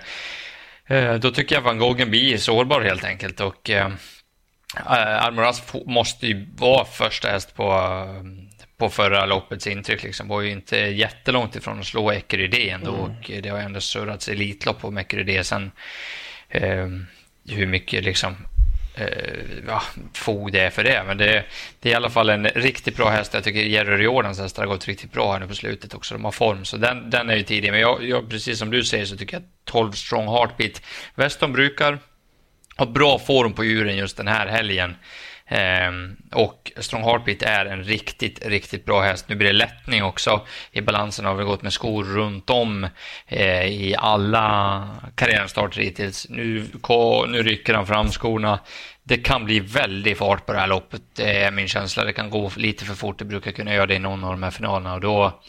Eh, 0.88 1.15
då 1.15 1.32
tycker 1.32 1.56
jag 1.56 1.62
Van 1.62 1.77
Goghen 1.77 2.10
blir 2.10 2.38
sårbar 2.38 2.82
helt 2.82 3.03
enkelt 3.03 3.39
och 3.39 3.70
eh, 3.70 3.91
eh 4.75 5.24
Almoraz 5.25 5.74
måste 5.86 6.27
ju 6.27 6.48
vara 6.56 6.86
första 6.86 7.29
häst 7.29 7.56
på, 7.56 7.89
på 8.77 8.89
förra 8.89 9.25
loppets 9.25 9.67
intryck. 9.67 10.03
Liksom. 10.03 10.27
Var 10.27 10.41
ju 10.41 10.51
inte 10.51 10.77
jättelångt 10.77 11.56
ifrån 11.56 11.79
att 11.79 11.86
slå 11.86 12.12
Eckerydé 12.12 12.70
ändå 12.70 12.96
mm. 12.96 13.01
och 13.01 13.32
det 13.44 13.50
har 13.50 13.58
ju 13.58 13.63
ändå 13.63 13.82
surrats 13.82 14.29
elitlopp 14.29 14.82
på 14.82 15.00
Eckerydé 15.00 15.44
sen. 15.44 15.72
Eh, 16.50 16.88
hur 17.50 17.65
mycket 17.65 18.03
liksom 18.03 18.32
eh, 18.32 18.38
Eh, 18.97 19.07
ja, 19.67 19.81
fog 20.13 20.51
det 20.51 20.59
är 20.59 20.69
för 20.69 20.83
det. 20.83 21.03
Men 21.07 21.17
det, 21.17 21.45
det, 21.79 21.89
är 21.89 21.93
i 21.93 21.95
alla 21.95 22.09
fall 22.09 22.29
en 22.29 22.47
riktigt 22.47 22.95
bra 22.95 23.09
häst. 23.09 23.33
Jag 23.33 23.43
tycker 23.43 23.59
Jerry 23.59 23.97
Riordans 23.97 24.39
hästar 24.39 24.63
har 24.63 24.67
gått 24.67 24.87
riktigt 24.87 25.11
bra 25.11 25.31
här 25.31 25.39
nu 25.39 25.47
på 25.47 25.55
slutet 25.55 25.93
också. 25.93 26.15
De 26.15 26.25
har 26.25 26.31
form, 26.31 26.65
så 26.65 26.77
den, 26.77 27.09
den 27.09 27.29
är 27.29 27.35
ju 27.35 27.43
tidig. 27.43 27.71
Men 27.71 27.79
jag, 27.79 28.03
jag, 28.03 28.29
precis 28.29 28.59
som 28.59 28.71
du 28.71 28.83
säger 28.83 29.05
så 29.05 29.17
tycker 29.17 29.35
jag 29.35 29.43
12 29.65 29.91
strong 29.91 30.27
heartbeat. 30.27 30.81
Weston 31.15 31.53
brukar 31.53 31.99
ha 32.77 32.85
bra 32.85 33.19
form 33.19 33.53
på 33.53 33.63
djuren 33.63 33.97
just 33.97 34.17
den 34.17 34.27
här 34.27 34.47
helgen. 34.47 34.95
Ehm, 35.47 36.15
och 36.31 36.71
Strong 36.77 37.03
Heartbeat 37.03 37.41
är 37.41 37.65
en 37.65 37.83
riktigt, 37.83 38.47
riktigt 38.47 38.85
bra 38.85 39.01
häst. 39.01 39.29
Nu 39.29 39.35
blir 39.35 39.47
det 39.47 39.53
lättning 39.53 40.03
också 40.03 40.45
i 40.71 40.81
balansen. 40.81 41.25
Har 41.25 41.35
vi 41.35 41.43
gått 41.43 41.61
med 41.61 41.73
skor 41.73 42.03
runt 42.03 42.49
om 42.49 42.87
eh, 43.27 43.65
i 43.65 43.95
alla 43.97 44.87
karriärstarter 45.15 45.81
hittills. 45.81 46.27
Nu, 46.29 46.65
nu 47.27 47.43
rycker 47.43 47.73
han 47.73 47.87
fram 47.87 48.09
skorna. 48.09 48.59
Det 49.03 49.17
kan 49.17 49.45
bli 49.45 49.59
väldigt 49.59 50.17
fart 50.17 50.45
på 50.45 50.53
det 50.53 50.59
här 50.59 50.67
loppet, 50.67 51.01
det 51.15 51.43
är 51.43 51.51
min 51.51 51.67
känsla. 51.67 52.03
Det 52.03 52.13
kan 52.13 52.29
gå 52.29 52.51
lite 52.55 52.85
för 52.85 52.93
fort. 52.93 53.19
Det 53.19 53.25
brukar 53.25 53.51
kunna 53.51 53.73
göra 53.73 53.85
det 53.85 53.95
i 53.95 53.99
någon 53.99 54.23
av 54.23 54.31
de 54.31 54.43
här 54.43 54.51
finalerna 54.51 54.93
och 54.93 55.01
då 55.01 55.41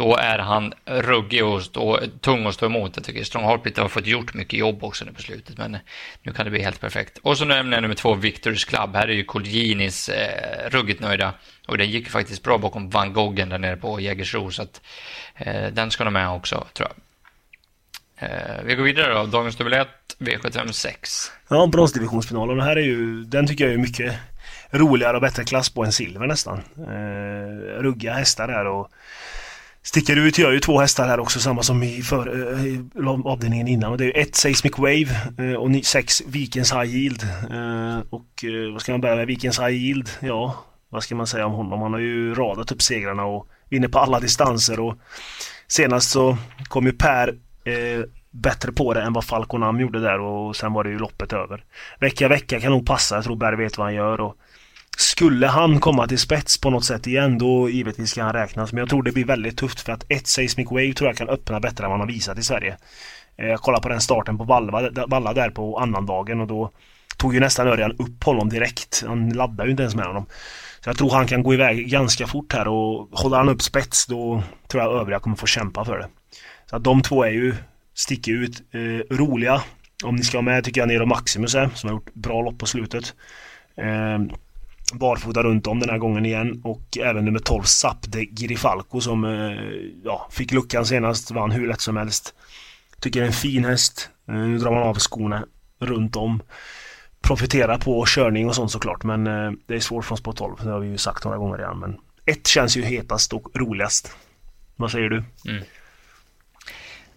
då 0.00 0.16
är 0.16 0.38
han 0.38 0.72
ruggig 0.84 1.44
och 1.44 1.62
stå, 1.62 2.00
tung 2.20 2.46
att 2.46 2.54
stå 2.54 2.66
emot. 2.66 2.96
Jag 2.96 3.04
tycker 3.04 3.24
Strong 3.24 3.44
Heartbeat 3.44 3.76
har 3.76 3.88
fått 3.88 4.06
gjort 4.06 4.34
mycket 4.34 4.58
jobb 4.58 4.84
också 4.84 5.04
nu 5.04 5.12
på 5.12 5.22
slutet, 5.22 5.58
men 5.58 5.78
nu 6.22 6.32
kan 6.32 6.44
det 6.44 6.50
bli 6.50 6.62
helt 6.62 6.80
perfekt. 6.80 7.18
Och 7.22 7.38
så 7.38 7.44
nämner 7.44 7.76
jag 7.76 7.82
nummer 7.82 7.94
två, 7.94 8.14
Victors 8.14 8.64
Club. 8.64 8.94
Här 8.94 9.08
är 9.08 9.12
ju 9.12 9.24
Colginis 9.24 10.08
eh, 10.08 10.70
ruggigt 10.70 11.00
nöjda. 11.00 11.32
Och 11.66 11.78
den 11.78 11.90
gick 11.90 12.08
faktiskt 12.08 12.42
bra 12.42 12.58
bakom 12.58 12.90
Van 12.90 13.12
Goghen 13.12 13.48
där 13.48 13.58
nere 13.58 13.76
på 13.76 14.00
Jägersro, 14.00 14.50
så 14.50 14.62
att 14.62 14.80
eh, 15.36 15.66
den 15.72 15.90
ska 15.90 16.04
de 16.04 16.12
med 16.12 16.30
också, 16.30 16.66
tror 16.72 16.88
jag. 16.88 16.96
Eh, 18.30 18.64
vi 18.64 18.74
går 18.74 18.84
vidare 18.84 19.14
då, 19.14 19.26
dagens 19.26 19.56
dubbel 19.56 19.72
1, 19.72 19.88
V756. 20.18 20.94
Ja, 21.48 21.66
bronsdivisionsfinalen. 21.66 22.56
Den 22.56 22.66
här 22.66 22.76
är 22.76 22.84
ju, 22.84 23.24
den 23.24 23.46
tycker 23.46 23.64
jag 23.64 23.74
är 23.74 23.78
mycket 23.78 24.14
roligare 24.70 25.16
och 25.16 25.22
bättre 25.22 25.44
klass 25.44 25.70
på 25.70 25.84
än 25.84 25.92
silver 25.92 26.26
nästan. 26.26 26.58
Eh, 26.76 27.82
ruggiga 27.82 28.12
hästar 28.12 28.48
där 28.48 28.66
och 28.66 28.90
sticker 29.82 30.16
ut 30.16 30.38
gör 30.38 30.52
ju 30.52 30.60
två 30.60 30.80
hästar 30.80 31.08
här 31.08 31.20
också, 31.20 31.40
samma 31.40 31.62
som 31.62 31.82
i, 31.82 32.02
för, 32.02 32.52
eh, 32.54 32.66
i 32.66 32.84
avdelningen 33.24 33.68
innan. 33.68 33.96
Det 33.96 34.04
är 34.04 34.22
ett 34.22 34.34
Seismic 34.34 34.78
Wave 34.78 35.20
eh, 35.38 35.54
och 35.54 35.84
sex 35.84 36.22
Vikens 36.26 36.72
High 36.72 36.96
Yield. 36.96 37.22
Eh, 37.50 37.98
och 38.10 38.44
vad 38.72 38.82
ska 38.82 38.92
man 38.92 39.00
börja 39.00 39.16
med? 39.16 39.26
Vikens 39.26 39.58
High 39.58 39.74
Yield, 39.74 40.10
ja, 40.20 40.64
vad 40.88 41.02
ska 41.02 41.14
man 41.14 41.26
säga 41.26 41.46
om 41.46 41.52
honom? 41.52 41.82
Han 41.82 41.92
har 41.92 42.00
ju 42.00 42.34
radat 42.34 42.72
upp 42.72 42.82
segrarna 42.82 43.24
och 43.24 43.48
vinner 43.68 43.88
på 43.88 43.98
alla 43.98 44.20
distanser 44.20 44.80
och 44.80 44.98
senast 45.68 46.10
så 46.10 46.36
kom 46.68 46.86
ju 46.86 46.92
Per 46.92 47.28
eh, 47.64 48.04
bättre 48.30 48.72
på 48.72 48.94
det 48.94 49.02
än 49.02 49.12
vad 49.12 49.24
Falconam 49.24 49.80
gjorde 49.80 50.00
där 50.00 50.20
och 50.20 50.56
sen 50.56 50.72
var 50.72 50.84
det 50.84 50.90
ju 50.90 50.98
loppet 50.98 51.32
över. 51.32 51.64
Vecka 52.00 52.28
vecka 52.28 52.60
kan 52.60 52.72
nog 52.72 52.86
passa, 52.86 53.14
jag 53.14 53.24
tror 53.24 53.36
Berg 53.36 53.56
vet 53.56 53.78
vad 53.78 53.86
han 53.86 53.94
gör 53.94 54.20
och 54.20 54.36
skulle 55.00 55.46
han 55.46 55.80
komma 55.80 56.06
till 56.06 56.18
spets 56.18 56.60
på 56.60 56.70
något 56.70 56.84
sätt 56.84 57.06
igen 57.06 57.38
då 57.38 57.70
givetvis 57.70 58.10
ska 58.10 58.22
han 58.22 58.32
räknas. 58.32 58.72
Men 58.72 58.78
jag 58.78 58.88
tror 58.88 59.02
det 59.02 59.12
blir 59.12 59.24
väldigt 59.24 59.56
tufft 59.56 59.80
för 59.80 59.92
att 59.92 60.04
ett 60.08 60.26
Seismic 60.26 60.70
Wave 60.70 60.92
tror 60.92 61.08
jag 61.08 61.16
kan 61.16 61.28
öppna 61.28 61.60
bättre 61.60 61.84
än 61.84 61.90
vad 61.90 61.98
han 61.98 62.08
har 62.08 62.14
visat 62.14 62.38
i 62.38 62.42
Sverige. 62.42 62.76
Eh, 63.36 63.46
jag 63.46 63.60
kollade 63.60 63.82
på 63.82 63.88
den 63.88 64.00
starten 64.00 64.38
på 64.38 64.44
Valla, 64.44 64.90
Valla 65.06 65.32
där 65.32 65.50
på 65.50 65.78
annandagen 65.78 66.40
och 66.40 66.46
då 66.46 66.70
tog 67.16 67.34
ju 67.34 67.40
nästan 67.40 67.68
Örjan 67.68 67.92
upp 67.92 68.24
honom 68.24 68.48
direkt. 68.48 69.04
Han 69.06 69.30
laddade 69.30 69.64
ju 69.64 69.70
inte 69.70 69.82
ens 69.82 69.94
med 69.94 70.06
honom. 70.06 70.26
Så 70.80 70.88
jag 70.88 70.98
tror 70.98 71.10
han 71.10 71.26
kan 71.26 71.42
gå 71.42 71.54
iväg 71.54 71.88
ganska 71.88 72.26
fort 72.26 72.52
här 72.52 72.68
och 72.68 73.08
håller 73.12 73.36
han 73.36 73.48
upp 73.48 73.62
spets 73.62 74.06
då 74.06 74.42
tror 74.68 74.82
jag 74.82 75.00
övriga 75.00 75.18
kommer 75.18 75.36
få 75.36 75.46
kämpa 75.46 75.84
för 75.84 75.98
det. 75.98 76.08
Så 76.70 76.76
att 76.76 76.84
de 76.84 77.02
två 77.02 77.24
är 77.24 77.30
ju, 77.30 77.54
sticker 77.94 78.32
ut, 78.32 78.62
eh, 78.74 79.16
roliga. 79.16 79.62
Om 80.04 80.16
ni 80.16 80.22
ska 80.22 80.38
ha 80.38 80.42
med 80.42 80.64
tycker 80.64 80.80
jag 80.80 80.88
Nero 80.88 81.06
Maximus 81.06 81.54
är, 81.54 81.70
som 81.74 81.90
har 81.90 81.96
gjort 81.96 82.14
bra 82.14 82.42
lopp 82.42 82.58
på 82.58 82.66
slutet. 82.66 83.14
Eh, 83.76 84.18
barfota 84.92 85.42
runt 85.42 85.66
om 85.66 85.80
den 85.80 85.90
här 85.90 85.98
gången 85.98 86.26
igen 86.26 86.60
och 86.64 86.98
även 86.98 87.24
nummer 87.24 87.38
12 87.38 87.62
Sapde 87.62 88.24
Girifalco 88.24 89.00
som 89.00 89.24
eh, 89.24 89.90
ja, 90.04 90.28
fick 90.30 90.52
luckan 90.52 90.86
senast, 90.86 91.30
vann 91.30 91.50
hur 91.50 91.68
lätt 91.68 91.80
som 91.80 91.96
helst. 91.96 92.34
Tycker 93.00 93.20
det 93.20 93.24
är 93.24 93.28
en 93.28 93.32
fin 93.32 93.64
häst. 93.64 94.10
Eh, 94.28 94.34
nu 94.34 94.58
drar 94.58 94.70
man 94.70 94.82
av 94.82 94.98
skorna 94.98 95.44
runt 95.78 96.16
om. 96.16 96.42
Profiterar 97.20 97.78
på 97.78 98.04
körning 98.06 98.48
och 98.48 98.54
sånt 98.54 98.70
såklart 98.70 99.02
men 99.02 99.26
eh, 99.26 99.52
det 99.66 99.74
är 99.74 99.80
svårt 99.80 100.04
från 100.04 100.18
spår 100.18 100.32
12, 100.32 100.56
det 100.62 100.70
har 100.70 100.80
vi 100.80 100.88
ju 100.88 100.98
sagt 100.98 101.24
några 101.24 101.38
gånger 101.38 101.56
redan 101.58 101.78
men 101.78 101.96
ett 102.26 102.46
känns 102.46 102.76
ju 102.76 102.82
hetast 102.82 103.32
och 103.32 103.48
roligast. 103.54 104.16
Vad 104.76 104.90
säger 104.90 105.08
du? 105.08 105.24
Mm. 105.48 105.64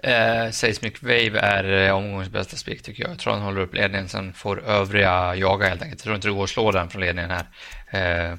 Eh, 0.03 0.50
Seismic 0.51 1.01
Wave 1.01 1.39
är 1.39 1.88
eh, 1.88 1.95
omgångens 1.95 2.29
bästa 2.29 2.57
spik 2.57 2.83
tycker 2.83 3.03
jag. 3.03 3.12
Jag 3.12 3.19
tror 3.19 3.33
han 3.33 3.41
håller 3.41 3.62
upp 3.62 3.74
ledningen, 3.74 4.10
sen 4.10 4.33
får 4.33 4.63
övriga 4.63 5.36
jaga 5.36 5.67
helt 5.67 5.81
enkelt. 5.81 6.00
Jag 6.00 6.03
tror 6.03 6.15
inte 6.15 6.27
det 6.27 6.33
går 6.33 6.43
att 6.43 6.50
slå 6.50 6.72
den 6.72 6.89
från 6.89 7.01
ledningen 7.01 7.31
här. 7.31 8.31
Eh, 8.31 8.38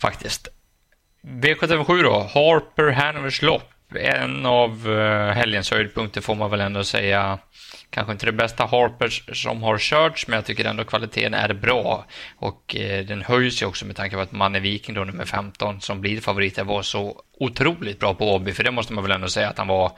faktiskt. 0.00 0.48
V757 1.22 2.02
då, 2.02 2.30
Harper 2.34 2.90
Hanovers 2.90 3.42
lopp. 3.42 3.70
En 3.94 4.46
av 4.46 4.92
eh, 4.92 5.32
helgens 5.32 5.70
höjdpunkter 5.70 6.20
får 6.20 6.34
man 6.34 6.50
väl 6.50 6.60
ändå 6.60 6.84
säga 6.84 7.38
kanske 7.94 8.12
inte 8.12 8.26
det 8.26 8.32
bästa 8.32 8.66
Harpers 8.66 9.22
som 9.32 9.62
har 9.62 9.78
körts, 9.78 10.26
men 10.26 10.36
jag 10.36 10.44
tycker 10.44 10.64
ändå 10.64 10.84
kvaliteten 10.84 11.34
är 11.34 11.54
bra. 11.54 12.04
Och 12.36 12.76
eh, 12.76 13.04
den 13.04 13.22
höjs 13.22 13.62
ju 13.62 13.66
också 13.66 13.86
med 13.86 13.96
tanke 13.96 14.16
på 14.16 14.22
att 14.22 14.32
Manne 14.32 14.60
Viking, 14.60 14.94
då 14.94 15.04
nummer 15.04 15.24
15, 15.24 15.80
som 15.80 16.00
blir 16.00 16.20
favorit, 16.20 16.58
var 16.58 16.82
så 16.82 17.22
otroligt 17.40 18.00
bra 18.00 18.14
på 18.14 18.34
Åby, 18.34 18.52
för 18.52 18.64
det 18.64 18.70
måste 18.70 18.92
man 18.92 19.04
väl 19.04 19.12
ändå 19.12 19.28
säga 19.28 19.48
att 19.48 19.58
han 19.58 19.68
var. 19.68 19.92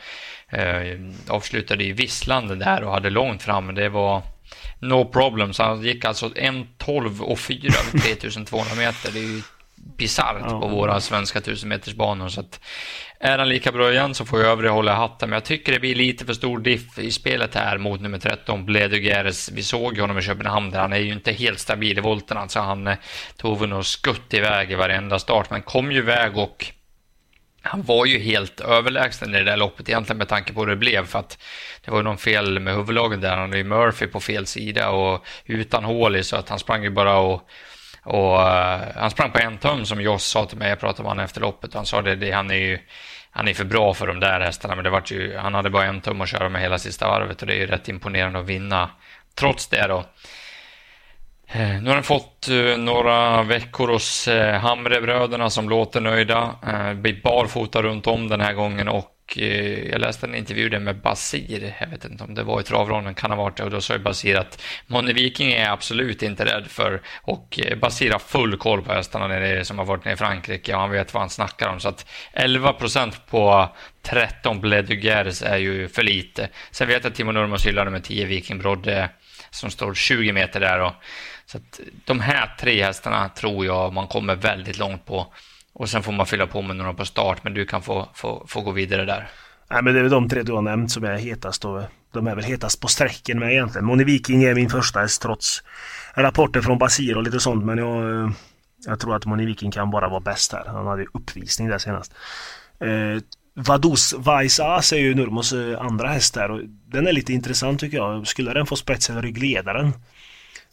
Eh, 0.48 1.00
avslutade 1.28 1.84
i 1.84 1.92
Visslande 1.92 2.54
där 2.54 2.82
och 2.82 2.92
hade 2.92 3.10
långt 3.10 3.42
fram, 3.42 3.74
det 3.74 3.88
var 3.88 4.22
no 4.78 5.04
problem, 5.04 5.52
så 5.52 5.62
han 5.62 5.82
gick 5.82 6.04
alltså 6.04 6.28
1.12 6.28 7.20
och 7.20 7.38
4 7.38 7.72
3200 8.02 8.74
meter. 8.76 9.12
Det 9.12 9.18
är 9.18 9.22
ju 9.22 9.42
bisarrt 9.74 10.42
ja. 10.44 10.60
på 10.60 10.68
våra 10.68 11.00
svenska 11.00 11.38
1000 11.38 11.68
meters 11.68 11.94
banor. 11.94 12.28
Så 12.28 12.40
att 12.40 12.60
är 13.18 13.38
han 13.38 13.48
lika 13.48 13.72
bra 13.72 13.92
igen 13.92 14.14
så 14.14 14.24
får 14.24 14.40
jag 14.40 14.50
övriga 14.50 14.72
hålla 14.72 14.94
hatten. 14.94 15.30
Men 15.30 15.36
jag 15.36 15.44
tycker 15.44 15.72
det 15.72 15.80
blir 15.80 15.94
lite 15.94 16.24
för 16.24 16.32
stor 16.32 16.58
diff 16.58 16.98
i 16.98 17.10
spelet 17.10 17.54
här 17.54 17.78
mot 17.78 18.00
nummer 18.00 18.18
13, 18.18 18.66
Bledugeres. 18.66 19.50
Vi 19.52 19.62
såg 19.62 19.94
ju 19.94 20.00
honom 20.00 20.18
i 20.18 20.22
Köpenhamn 20.22 20.70
där. 20.70 20.80
Han 20.80 20.92
är 20.92 20.98
ju 20.98 21.12
inte 21.12 21.32
helt 21.32 21.58
stabil 21.58 21.98
i 21.98 22.00
volten. 22.00 22.36
Alltså 22.36 22.60
han 22.60 22.86
eh, 22.86 22.96
tog 23.36 23.60
väl 23.60 23.68
något 23.68 23.86
skutt 23.86 24.34
iväg 24.34 24.72
i 24.72 24.74
varenda 24.74 25.18
start, 25.18 25.50
men 25.50 25.62
kom 25.62 25.92
ju 25.92 25.98
iväg 25.98 26.36
och 26.36 26.66
han 27.62 27.82
var 27.82 28.06
ju 28.06 28.18
helt 28.18 28.60
överlägsen 28.60 29.34
i 29.34 29.38
det 29.38 29.44
där 29.44 29.56
loppet 29.56 29.88
egentligen 29.88 30.18
med 30.18 30.28
tanke 30.28 30.52
på 30.52 30.60
hur 30.60 30.66
det 30.66 30.76
blev 30.76 31.06
för 31.06 31.18
att 31.18 31.38
det 31.84 31.90
var 31.90 31.98
ju 31.98 32.04
någon 32.04 32.18
fel 32.18 32.60
med 32.60 32.74
huvudlagen 32.74 33.20
där. 33.20 33.30
Han 33.30 33.38
hade 33.38 33.58
ju 33.58 33.64
Murphy 33.64 34.06
på 34.06 34.20
fel 34.20 34.46
sida 34.46 34.90
och 34.90 35.26
utan 35.44 35.84
hål 35.84 36.16
i 36.16 36.24
så 36.24 36.36
att 36.36 36.48
han 36.48 36.58
sprang 36.58 36.82
ju 36.82 36.90
bara 36.90 37.18
och 37.18 37.48
och 38.06 38.38
uh, 38.38 38.78
han 38.96 39.10
sprang 39.10 39.30
på 39.30 39.38
en 39.38 39.58
tum 39.58 39.84
som 39.84 40.00
Joss 40.00 40.24
sa 40.24 40.46
till 40.46 40.58
mig, 40.58 40.68
jag 40.68 40.80
pratade 40.80 41.02
med 41.02 41.10
honom 41.10 41.24
efter 41.24 41.40
loppet, 41.40 41.74
han 41.74 41.86
sa 41.86 42.02
det, 42.02 42.16
det 42.16 42.30
han 42.30 42.50
är 42.50 42.54
ju 42.54 42.78
han 43.30 43.48
är 43.48 43.54
för 43.54 43.64
bra 43.64 43.94
för 43.94 44.06
de 44.06 44.20
där 44.20 44.40
hästarna, 44.40 44.74
men 44.74 44.84
det 44.84 44.90
var 44.90 45.02
ju, 45.06 45.36
han 45.36 45.54
hade 45.54 45.70
bara 45.70 45.84
en 45.84 46.00
tum 46.00 46.20
att 46.20 46.28
köra 46.28 46.48
med 46.48 46.62
hela 46.62 46.78
sista 46.78 47.08
varvet 47.08 47.40
och 47.40 47.46
det 47.46 47.54
är 47.54 47.58
ju 47.58 47.66
rätt 47.66 47.88
imponerande 47.88 48.38
att 48.38 48.46
vinna 48.46 48.90
trots 49.34 49.68
det 49.68 49.86
då. 49.86 50.04
Eh, 51.46 51.82
nu 51.82 51.86
har 51.86 51.94
han 51.94 52.02
fått 52.02 52.48
eh, 52.48 52.78
några 52.78 53.42
veckor 53.42 53.88
hos 53.88 54.28
Hamrebröderna 54.60 55.50
som 55.50 55.68
låter 55.68 56.00
nöjda. 56.00 56.54
Blir 56.94 57.22
barfota 57.22 57.82
runt 57.82 58.06
om 58.06 58.28
den 58.28 58.40
här 58.40 58.52
gången 58.52 58.88
och 58.88 59.15
Eh, 59.36 59.88
jag 59.88 60.00
läste 60.00 60.26
en 60.26 60.34
intervju 60.34 60.68
där 60.68 60.78
med 60.78 61.00
Basir, 61.00 61.74
jag 61.80 61.88
vet 61.88 62.04
inte 62.04 62.24
om 62.24 62.34
det 62.34 62.42
var 62.42 62.60
i 62.60 62.64
travronden, 62.64 63.14
kan 63.14 63.30
ha 63.30 63.36
varit 63.36 63.56
det, 63.56 63.64
och 63.64 63.70
då 63.70 63.80
sa 63.80 63.94
ju 63.94 63.98
Basir 63.98 64.36
att 64.36 64.62
Moni 64.86 65.12
Viking 65.12 65.52
är 65.52 65.70
absolut 65.70 66.22
inte 66.22 66.44
rädd 66.44 66.66
för, 66.66 67.02
och 67.22 67.60
eh, 67.62 67.78
Basir 67.78 68.12
har 68.12 68.18
full 68.18 68.56
koll 68.56 68.82
på 68.82 68.92
hästarna 68.92 69.28
nere, 69.28 69.64
som 69.64 69.78
har 69.78 69.84
varit 69.84 70.04
nere 70.04 70.14
i 70.14 70.16
Frankrike 70.16 70.74
och 70.74 70.80
han 70.80 70.90
vet 70.90 71.14
vad 71.14 71.20
han 71.22 71.30
snackar 71.30 71.68
om, 71.68 71.80
så 71.80 71.88
att 71.88 72.06
11 72.32 72.72
procent 72.72 73.26
på 73.26 73.70
13 74.02 74.60
Bledugers 74.60 75.42
är 75.42 75.56
ju 75.56 75.88
för 75.88 76.02
lite. 76.02 76.48
Sen 76.70 76.88
vet 76.88 77.04
jag 77.04 77.10
att 77.10 77.16
Timo 77.16 77.32
Nurmos 77.32 77.66
hyllar 77.66 77.90
med 77.90 78.04
10 78.04 78.24
Viking 78.24 78.58
Brodde 78.58 79.10
som 79.50 79.70
står 79.70 79.94
20 79.94 80.32
meter 80.32 80.60
där 80.60 80.80
och 80.80 80.92
så 81.46 81.58
att 81.58 81.80
de 82.04 82.20
här 82.20 82.54
tre 82.60 82.84
hästarna 82.84 83.28
tror 83.28 83.66
jag 83.66 83.92
man 83.92 84.06
kommer 84.06 84.34
väldigt 84.34 84.78
långt 84.78 85.06
på. 85.06 85.34
Och 85.78 85.88
sen 85.88 86.02
får 86.02 86.12
man 86.12 86.26
fylla 86.26 86.46
på 86.46 86.62
med 86.62 86.76
några 86.76 86.94
på 86.94 87.04
start, 87.04 87.44
men 87.44 87.54
du 87.54 87.66
kan 87.66 87.82
få, 87.82 88.08
få, 88.14 88.44
få 88.48 88.60
gå 88.60 88.70
vidare 88.70 89.04
där. 89.04 89.28
Nej, 89.70 89.82
men 89.82 89.94
det 89.94 90.00
är 90.00 90.02
väl 90.02 90.12
de 90.12 90.28
tre 90.28 90.42
du 90.42 90.52
har 90.52 90.62
nämnt 90.62 90.90
som 90.90 91.04
är 91.04 91.16
hetast 91.16 91.64
och 91.64 91.82
de 92.12 92.26
är 92.26 92.34
väl 92.34 92.44
hetast 92.44 92.80
på 92.80 92.88
sträcken 92.88 93.38
med 93.38 93.52
egentligen. 93.52 93.84
Moni 93.84 94.04
Viking 94.04 94.44
är 94.44 94.54
min 94.54 94.70
första 94.70 95.00
häst 95.00 95.22
trots 95.22 95.62
rapporter 96.14 96.60
från 96.60 96.78
Basir 96.78 97.16
och 97.16 97.22
lite 97.22 97.40
sånt, 97.40 97.64
men 97.64 97.78
jag, 97.78 98.22
eh, 98.24 98.30
jag 98.86 99.00
tror 99.00 99.16
att 99.16 99.26
Moni 99.26 99.46
Viking 99.46 99.70
kan 99.70 99.90
bara 99.90 100.08
vara 100.08 100.20
bäst 100.20 100.52
här. 100.52 100.64
Han 100.66 100.86
hade 100.86 101.02
ju 101.02 101.08
uppvisning 101.14 101.68
där 101.68 101.78
senast. 101.78 102.14
Eh, 102.80 103.22
Vadus 103.54 104.14
Vaisas 104.18 104.92
är 104.92 104.96
ju 104.96 105.14
Nurmos 105.14 105.52
eh, 105.52 105.80
andra 105.80 106.08
häst 106.08 106.34
där 106.34 106.50
och 106.50 106.60
den 106.64 107.06
är 107.06 107.12
lite 107.12 107.32
intressant 107.32 107.80
tycker 107.80 107.96
jag. 107.96 108.26
Skulle 108.26 108.52
den 108.52 108.66
få 108.66 108.76
spets 108.76 109.10
över 109.10 109.22
ryggledaren 109.22 109.92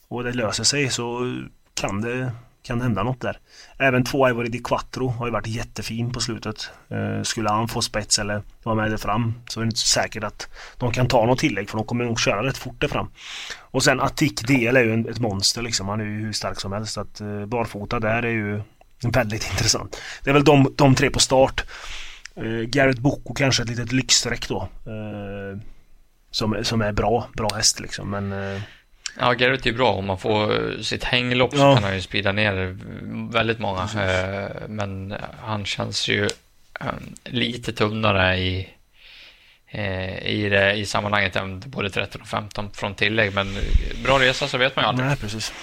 och 0.07 0.23
det 0.23 0.31
löser 0.31 0.63
sig 0.63 0.89
så 0.89 1.35
kan 1.73 2.01
det 2.01 2.31
kan 2.63 2.81
hända 2.81 3.03
något 3.03 3.21
där. 3.21 3.39
Även 3.77 4.03
två 4.03 4.29
Ivory 4.29 4.49
Di 4.49 4.59
Quattro 4.59 5.07
har 5.07 5.25
ju 5.25 5.31
varit 5.31 5.47
jättefin 5.47 6.11
på 6.11 6.19
slutet. 6.19 6.69
Eh, 6.89 7.21
skulle 7.23 7.49
han 7.49 7.67
få 7.67 7.81
spets 7.81 8.19
eller 8.19 8.41
vara 8.63 8.75
med 8.75 8.91
där 8.91 8.97
fram 8.97 9.33
så 9.47 9.59
är 9.59 9.63
det 9.63 9.67
inte 9.67 9.79
så 9.79 9.87
säkert 9.87 10.23
att 10.23 10.49
de 10.77 10.91
kan 10.91 11.07
ta 11.07 11.25
något 11.25 11.39
tillägg 11.39 11.69
för 11.69 11.77
de 11.77 11.85
kommer 11.85 12.05
nog 12.05 12.19
köra 12.19 12.43
rätt 12.43 12.57
fort 12.57 12.81
där 12.81 12.87
fram. 12.87 13.09
Och 13.59 13.83
sen 13.83 13.99
Attic 13.99 14.33
DL 14.33 14.77
är 14.77 14.83
ju 14.83 14.93
en, 14.93 15.09
ett 15.09 15.19
monster 15.19 15.61
liksom. 15.61 15.87
Han 15.87 16.01
är 16.01 16.05
ju 16.05 16.25
hur 16.25 16.33
stark 16.33 16.59
som 16.59 16.71
helst. 16.71 16.97
Att 16.97 17.21
eh, 17.21 17.45
barfota 17.45 17.99
där 17.99 18.23
är 18.23 18.31
ju 18.31 18.61
väldigt 19.13 19.49
intressant. 19.51 20.01
Det 20.23 20.29
är 20.29 20.33
väl 20.33 20.43
de, 20.43 20.73
de 20.75 20.95
tre 20.95 21.09
på 21.09 21.19
start. 21.19 21.63
Eh, 22.35 22.43
Garrett 22.45 22.99
Boko 22.99 23.33
kanske 23.33 23.63
ett 23.63 23.69
litet 23.69 23.91
lyxstreck 23.91 24.49
då. 24.49 24.69
Eh, 24.85 25.59
som, 26.31 26.57
som 26.63 26.81
är 26.81 26.91
bra, 26.91 27.27
bra 27.33 27.49
häst 27.55 27.79
liksom 27.79 28.09
men 28.09 28.31
eh, 28.31 28.61
Ja, 29.19 29.33
Garrett 29.33 29.65
är 29.65 29.71
bra. 29.71 29.91
Om 29.93 30.05
man 30.05 30.17
får 30.19 30.71
sitt 30.83 31.03
hänglopp 31.03 31.51
så 31.51 31.57
Ja. 31.59 31.73
kan 31.75 31.83
han 31.83 31.95
ju 31.95 32.01
sprida 32.01 32.31
ner 32.31 32.77
väldigt 33.31 33.59
många. 33.59 33.81
Eh, 33.81 34.67
Men 34.67 35.15
han 35.41 35.65
känns 35.65 36.07
ju 36.07 36.25
eh, 36.79 36.87
lite 37.25 37.73
tunnare 37.73 38.37
i, 38.37 38.69
eh, 39.69 40.17
i, 40.27 40.49
det, 40.49 40.73
i 40.73 40.85
sammanhanget 40.85 41.35
än 41.35 41.59
både 41.65 41.89
13 41.89 42.21
och 42.21 42.27
15 42.27 42.69
från 42.73 42.95
tillägg. 42.95 43.33
Men 43.35 43.55
bra 44.03 44.19
resa 44.19 44.47
så 44.47 44.57
vet 44.57 44.75
man 44.75 44.83
ju 44.85 44.89
aldrig. 44.89 45.07
Nej, 45.07 45.17
precis. 45.17 45.53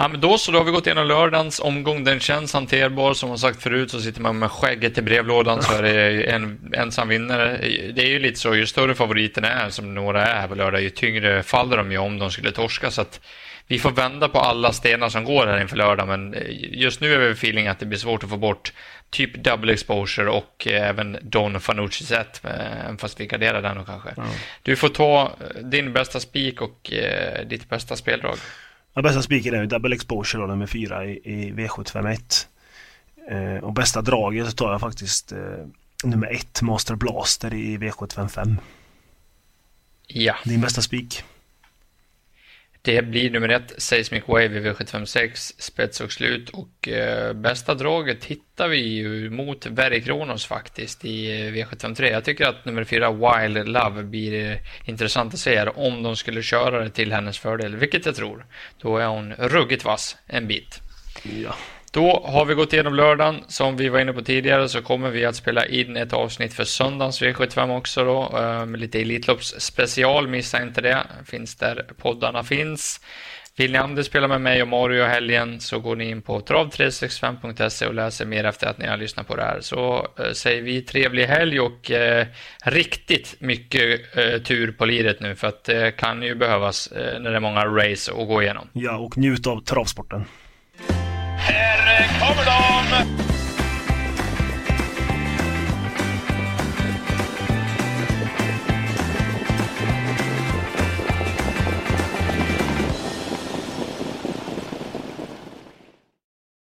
Ja, 0.00 0.08
men 0.08 0.20
då 0.20 0.38
så, 0.38 0.52
då 0.52 0.58
har 0.58 0.64
vi 0.64 0.70
gått 0.70 0.86
igenom 0.86 1.06
lördagens 1.06 1.60
omgång. 1.60 2.04
Den 2.04 2.20
känns 2.20 2.52
hanterbar. 2.52 3.14
Som 3.14 3.30
jag 3.30 3.38
sagt 3.38 3.62
förut 3.62 3.90
så 3.90 4.00
sitter 4.00 4.20
man 4.20 4.38
med 4.38 4.50
skägget 4.50 4.98
i 4.98 5.02
brevlådan 5.02 5.62
så 5.62 5.72
är 5.72 5.82
det 5.82 6.22
en 6.22 6.72
ensam 6.74 7.08
vinnare. 7.08 7.58
Det 7.94 8.02
är 8.02 8.08
ju 8.08 8.18
lite 8.18 8.38
så, 8.38 8.54
ju 8.54 8.66
större 8.66 8.94
favoriten 8.94 9.44
är, 9.44 9.70
som 9.70 9.94
några 9.94 10.26
är 10.26 10.40
här 10.40 10.48
på 10.48 10.54
lördag, 10.54 10.82
ju 10.82 10.90
tyngre 10.90 11.42
faller 11.42 11.76
de 11.76 11.92
ju 11.92 11.98
om 11.98 12.18
de 12.18 12.30
skulle 12.30 12.52
torska. 12.52 12.90
Så 12.90 13.00
att 13.00 13.20
vi 13.66 13.78
får 13.78 13.90
vända 13.90 14.28
på 14.28 14.38
alla 14.38 14.72
stenar 14.72 15.08
som 15.08 15.24
går 15.24 15.46
här 15.46 15.60
inför 15.60 15.76
lördag, 15.76 16.08
men 16.08 16.36
just 16.70 17.00
nu 17.00 17.14
är 17.14 17.18
vi 17.18 17.30
feeling 17.30 17.66
att 17.66 17.78
det 17.78 17.86
blir 17.86 17.98
svårt 17.98 18.24
att 18.24 18.30
få 18.30 18.36
bort 18.36 18.72
typ 19.10 19.44
double 19.44 19.72
exposure 19.72 20.28
och 20.30 20.66
även 20.70 21.18
Don 21.22 21.60
Fanucci 21.60 22.04
set, 22.04 22.44
eh, 22.44 22.96
fast 22.98 23.20
vi 23.20 23.26
garderar 23.26 23.62
den 23.62 23.76
då 23.76 23.84
kanske. 23.84 24.10
Du 24.62 24.76
får 24.76 24.88
ta 24.88 25.22
eh, 25.22 25.62
din 25.62 25.92
bästa 25.92 26.20
spik 26.20 26.60
och 26.60 26.92
eh, 26.92 27.46
ditt 27.46 27.68
bästa 27.68 27.96
speldrag. 27.96 28.36
Ja, 28.98 29.02
bästa 29.02 29.22
spiken 29.22 29.54
är 29.54 29.60
ju 29.60 29.66
Double 29.66 29.94
Exposure 29.94 30.42
då, 30.42 30.46
nummer 30.46 30.66
4 30.66 31.04
i, 31.04 31.10
i 31.10 31.52
V751. 31.52 32.46
Eh, 33.30 33.64
och 33.64 33.72
bästa 33.72 34.02
draget 34.02 34.46
så 34.46 34.52
tar 34.52 34.72
jag 34.72 34.80
faktiskt 34.80 35.32
eh, 35.32 35.38
nummer 36.04 36.26
1 36.34 36.62
Master 36.62 36.94
Blaster 36.94 37.54
i 37.54 37.78
V755. 37.78 38.56
Ja. 40.06 40.34
Din 40.44 40.60
bästa 40.60 40.82
spik? 40.82 41.24
Det 42.82 43.02
blir 43.02 43.30
nummer 43.30 43.48
ett, 43.48 43.72
Seismic 43.78 44.22
Wave 44.26 44.44
i 44.44 44.60
V756, 44.60 45.54
spets 45.58 46.00
och 46.00 46.12
slut. 46.12 46.50
Och 46.50 46.88
eh, 46.88 47.32
bästa 47.32 47.74
draget 47.74 48.24
hittar 48.24 48.68
vi 48.68 48.76
ju 48.76 49.30
mot 49.30 49.66
Very 49.66 50.00
Kronos 50.00 50.46
faktiskt 50.46 51.04
i 51.04 51.30
eh, 51.30 51.52
V753. 51.52 52.10
Jag 52.10 52.24
tycker 52.24 52.46
att 52.46 52.64
nummer 52.64 52.84
fyra, 52.84 53.12
Wild 53.12 53.68
Love, 53.68 54.02
blir 54.02 54.50
eh, 54.50 54.58
intressant 54.84 55.34
att 55.34 55.40
se 55.40 55.56
här 55.56 55.78
om 55.78 56.02
de 56.02 56.16
skulle 56.16 56.42
köra 56.42 56.84
det 56.84 56.90
till 56.90 57.12
hennes 57.12 57.38
fördel, 57.38 57.76
vilket 57.76 58.06
jag 58.06 58.14
tror. 58.14 58.46
Då 58.78 58.98
är 58.98 59.06
hon 59.06 59.32
ruggigt 59.32 59.84
vass 59.84 60.16
en 60.26 60.46
bit. 60.46 60.80
Ja. 61.22 61.54
Då 61.92 62.22
har 62.26 62.44
vi 62.44 62.54
gått 62.54 62.72
igenom 62.72 62.94
lördagen. 62.94 63.44
Som 63.48 63.76
vi 63.76 63.88
var 63.88 64.00
inne 64.00 64.12
på 64.12 64.22
tidigare 64.22 64.68
så 64.68 64.82
kommer 64.82 65.10
vi 65.10 65.24
att 65.24 65.36
spela 65.36 65.66
in 65.66 65.96
ett 65.96 66.12
avsnitt 66.12 66.54
för 66.54 66.64
söndagens 66.64 67.22
V75 67.22 67.76
också 67.76 68.04
då. 68.04 68.38
Eh, 68.38 68.66
med 68.66 68.80
lite 68.80 69.00
Elitlopps 69.00 69.54
special, 69.58 70.28
missa 70.28 70.62
inte 70.62 70.80
det. 70.80 71.06
Finns 71.24 71.56
där 71.56 71.86
poddarna 71.96 72.44
finns. 72.44 73.00
Vill 73.58 73.72
ni 73.72 73.78
andra 73.78 74.02
spela 74.02 74.28
med 74.28 74.40
mig 74.40 74.62
och 74.62 74.68
Mario 74.68 75.04
i 75.04 75.08
helgen 75.08 75.60
så 75.60 75.80
går 75.80 75.96
ni 75.96 76.10
in 76.10 76.22
på 76.22 76.40
trav365.se 76.40 77.86
och 77.86 77.94
läser 77.94 78.26
mer 78.26 78.44
efter 78.44 78.66
att 78.66 78.78
ni 78.78 78.86
har 78.86 78.96
lyssnat 78.96 79.28
på 79.28 79.36
det 79.36 79.42
här. 79.42 79.60
Så 79.60 80.08
eh, 80.18 80.32
säger 80.32 80.62
vi 80.62 80.82
trevlig 80.82 81.26
helg 81.26 81.60
och 81.60 81.90
eh, 81.90 82.26
riktigt 82.64 83.36
mycket 83.38 84.16
eh, 84.16 84.42
tur 84.42 84.72
på 84.72 84.84
liret 84.84 85.20
nu 85.20 85.36
för 85.36 85.48
att 85.48 85.64
det 85.64 85.96
kan 85.96 86.22
ju 86.22 86.34
behövas 86.34 86.88
när 86.94 87.30
det 87.30 87.36
är 87.36 87.40
många 87.40 87.66
race 87.66 88.12
att 88.12 88.28
gå 88.28 88.42
igenom. 88.42 88.68
ja, 88.72 88.98
och 88.98 89.18
njut 89.18 89.46
av 89.46 89.60
travsporten. 89.64 90.24
Här 92.20 92.28
kommer 92.28 92.44
de! 92.44 93.27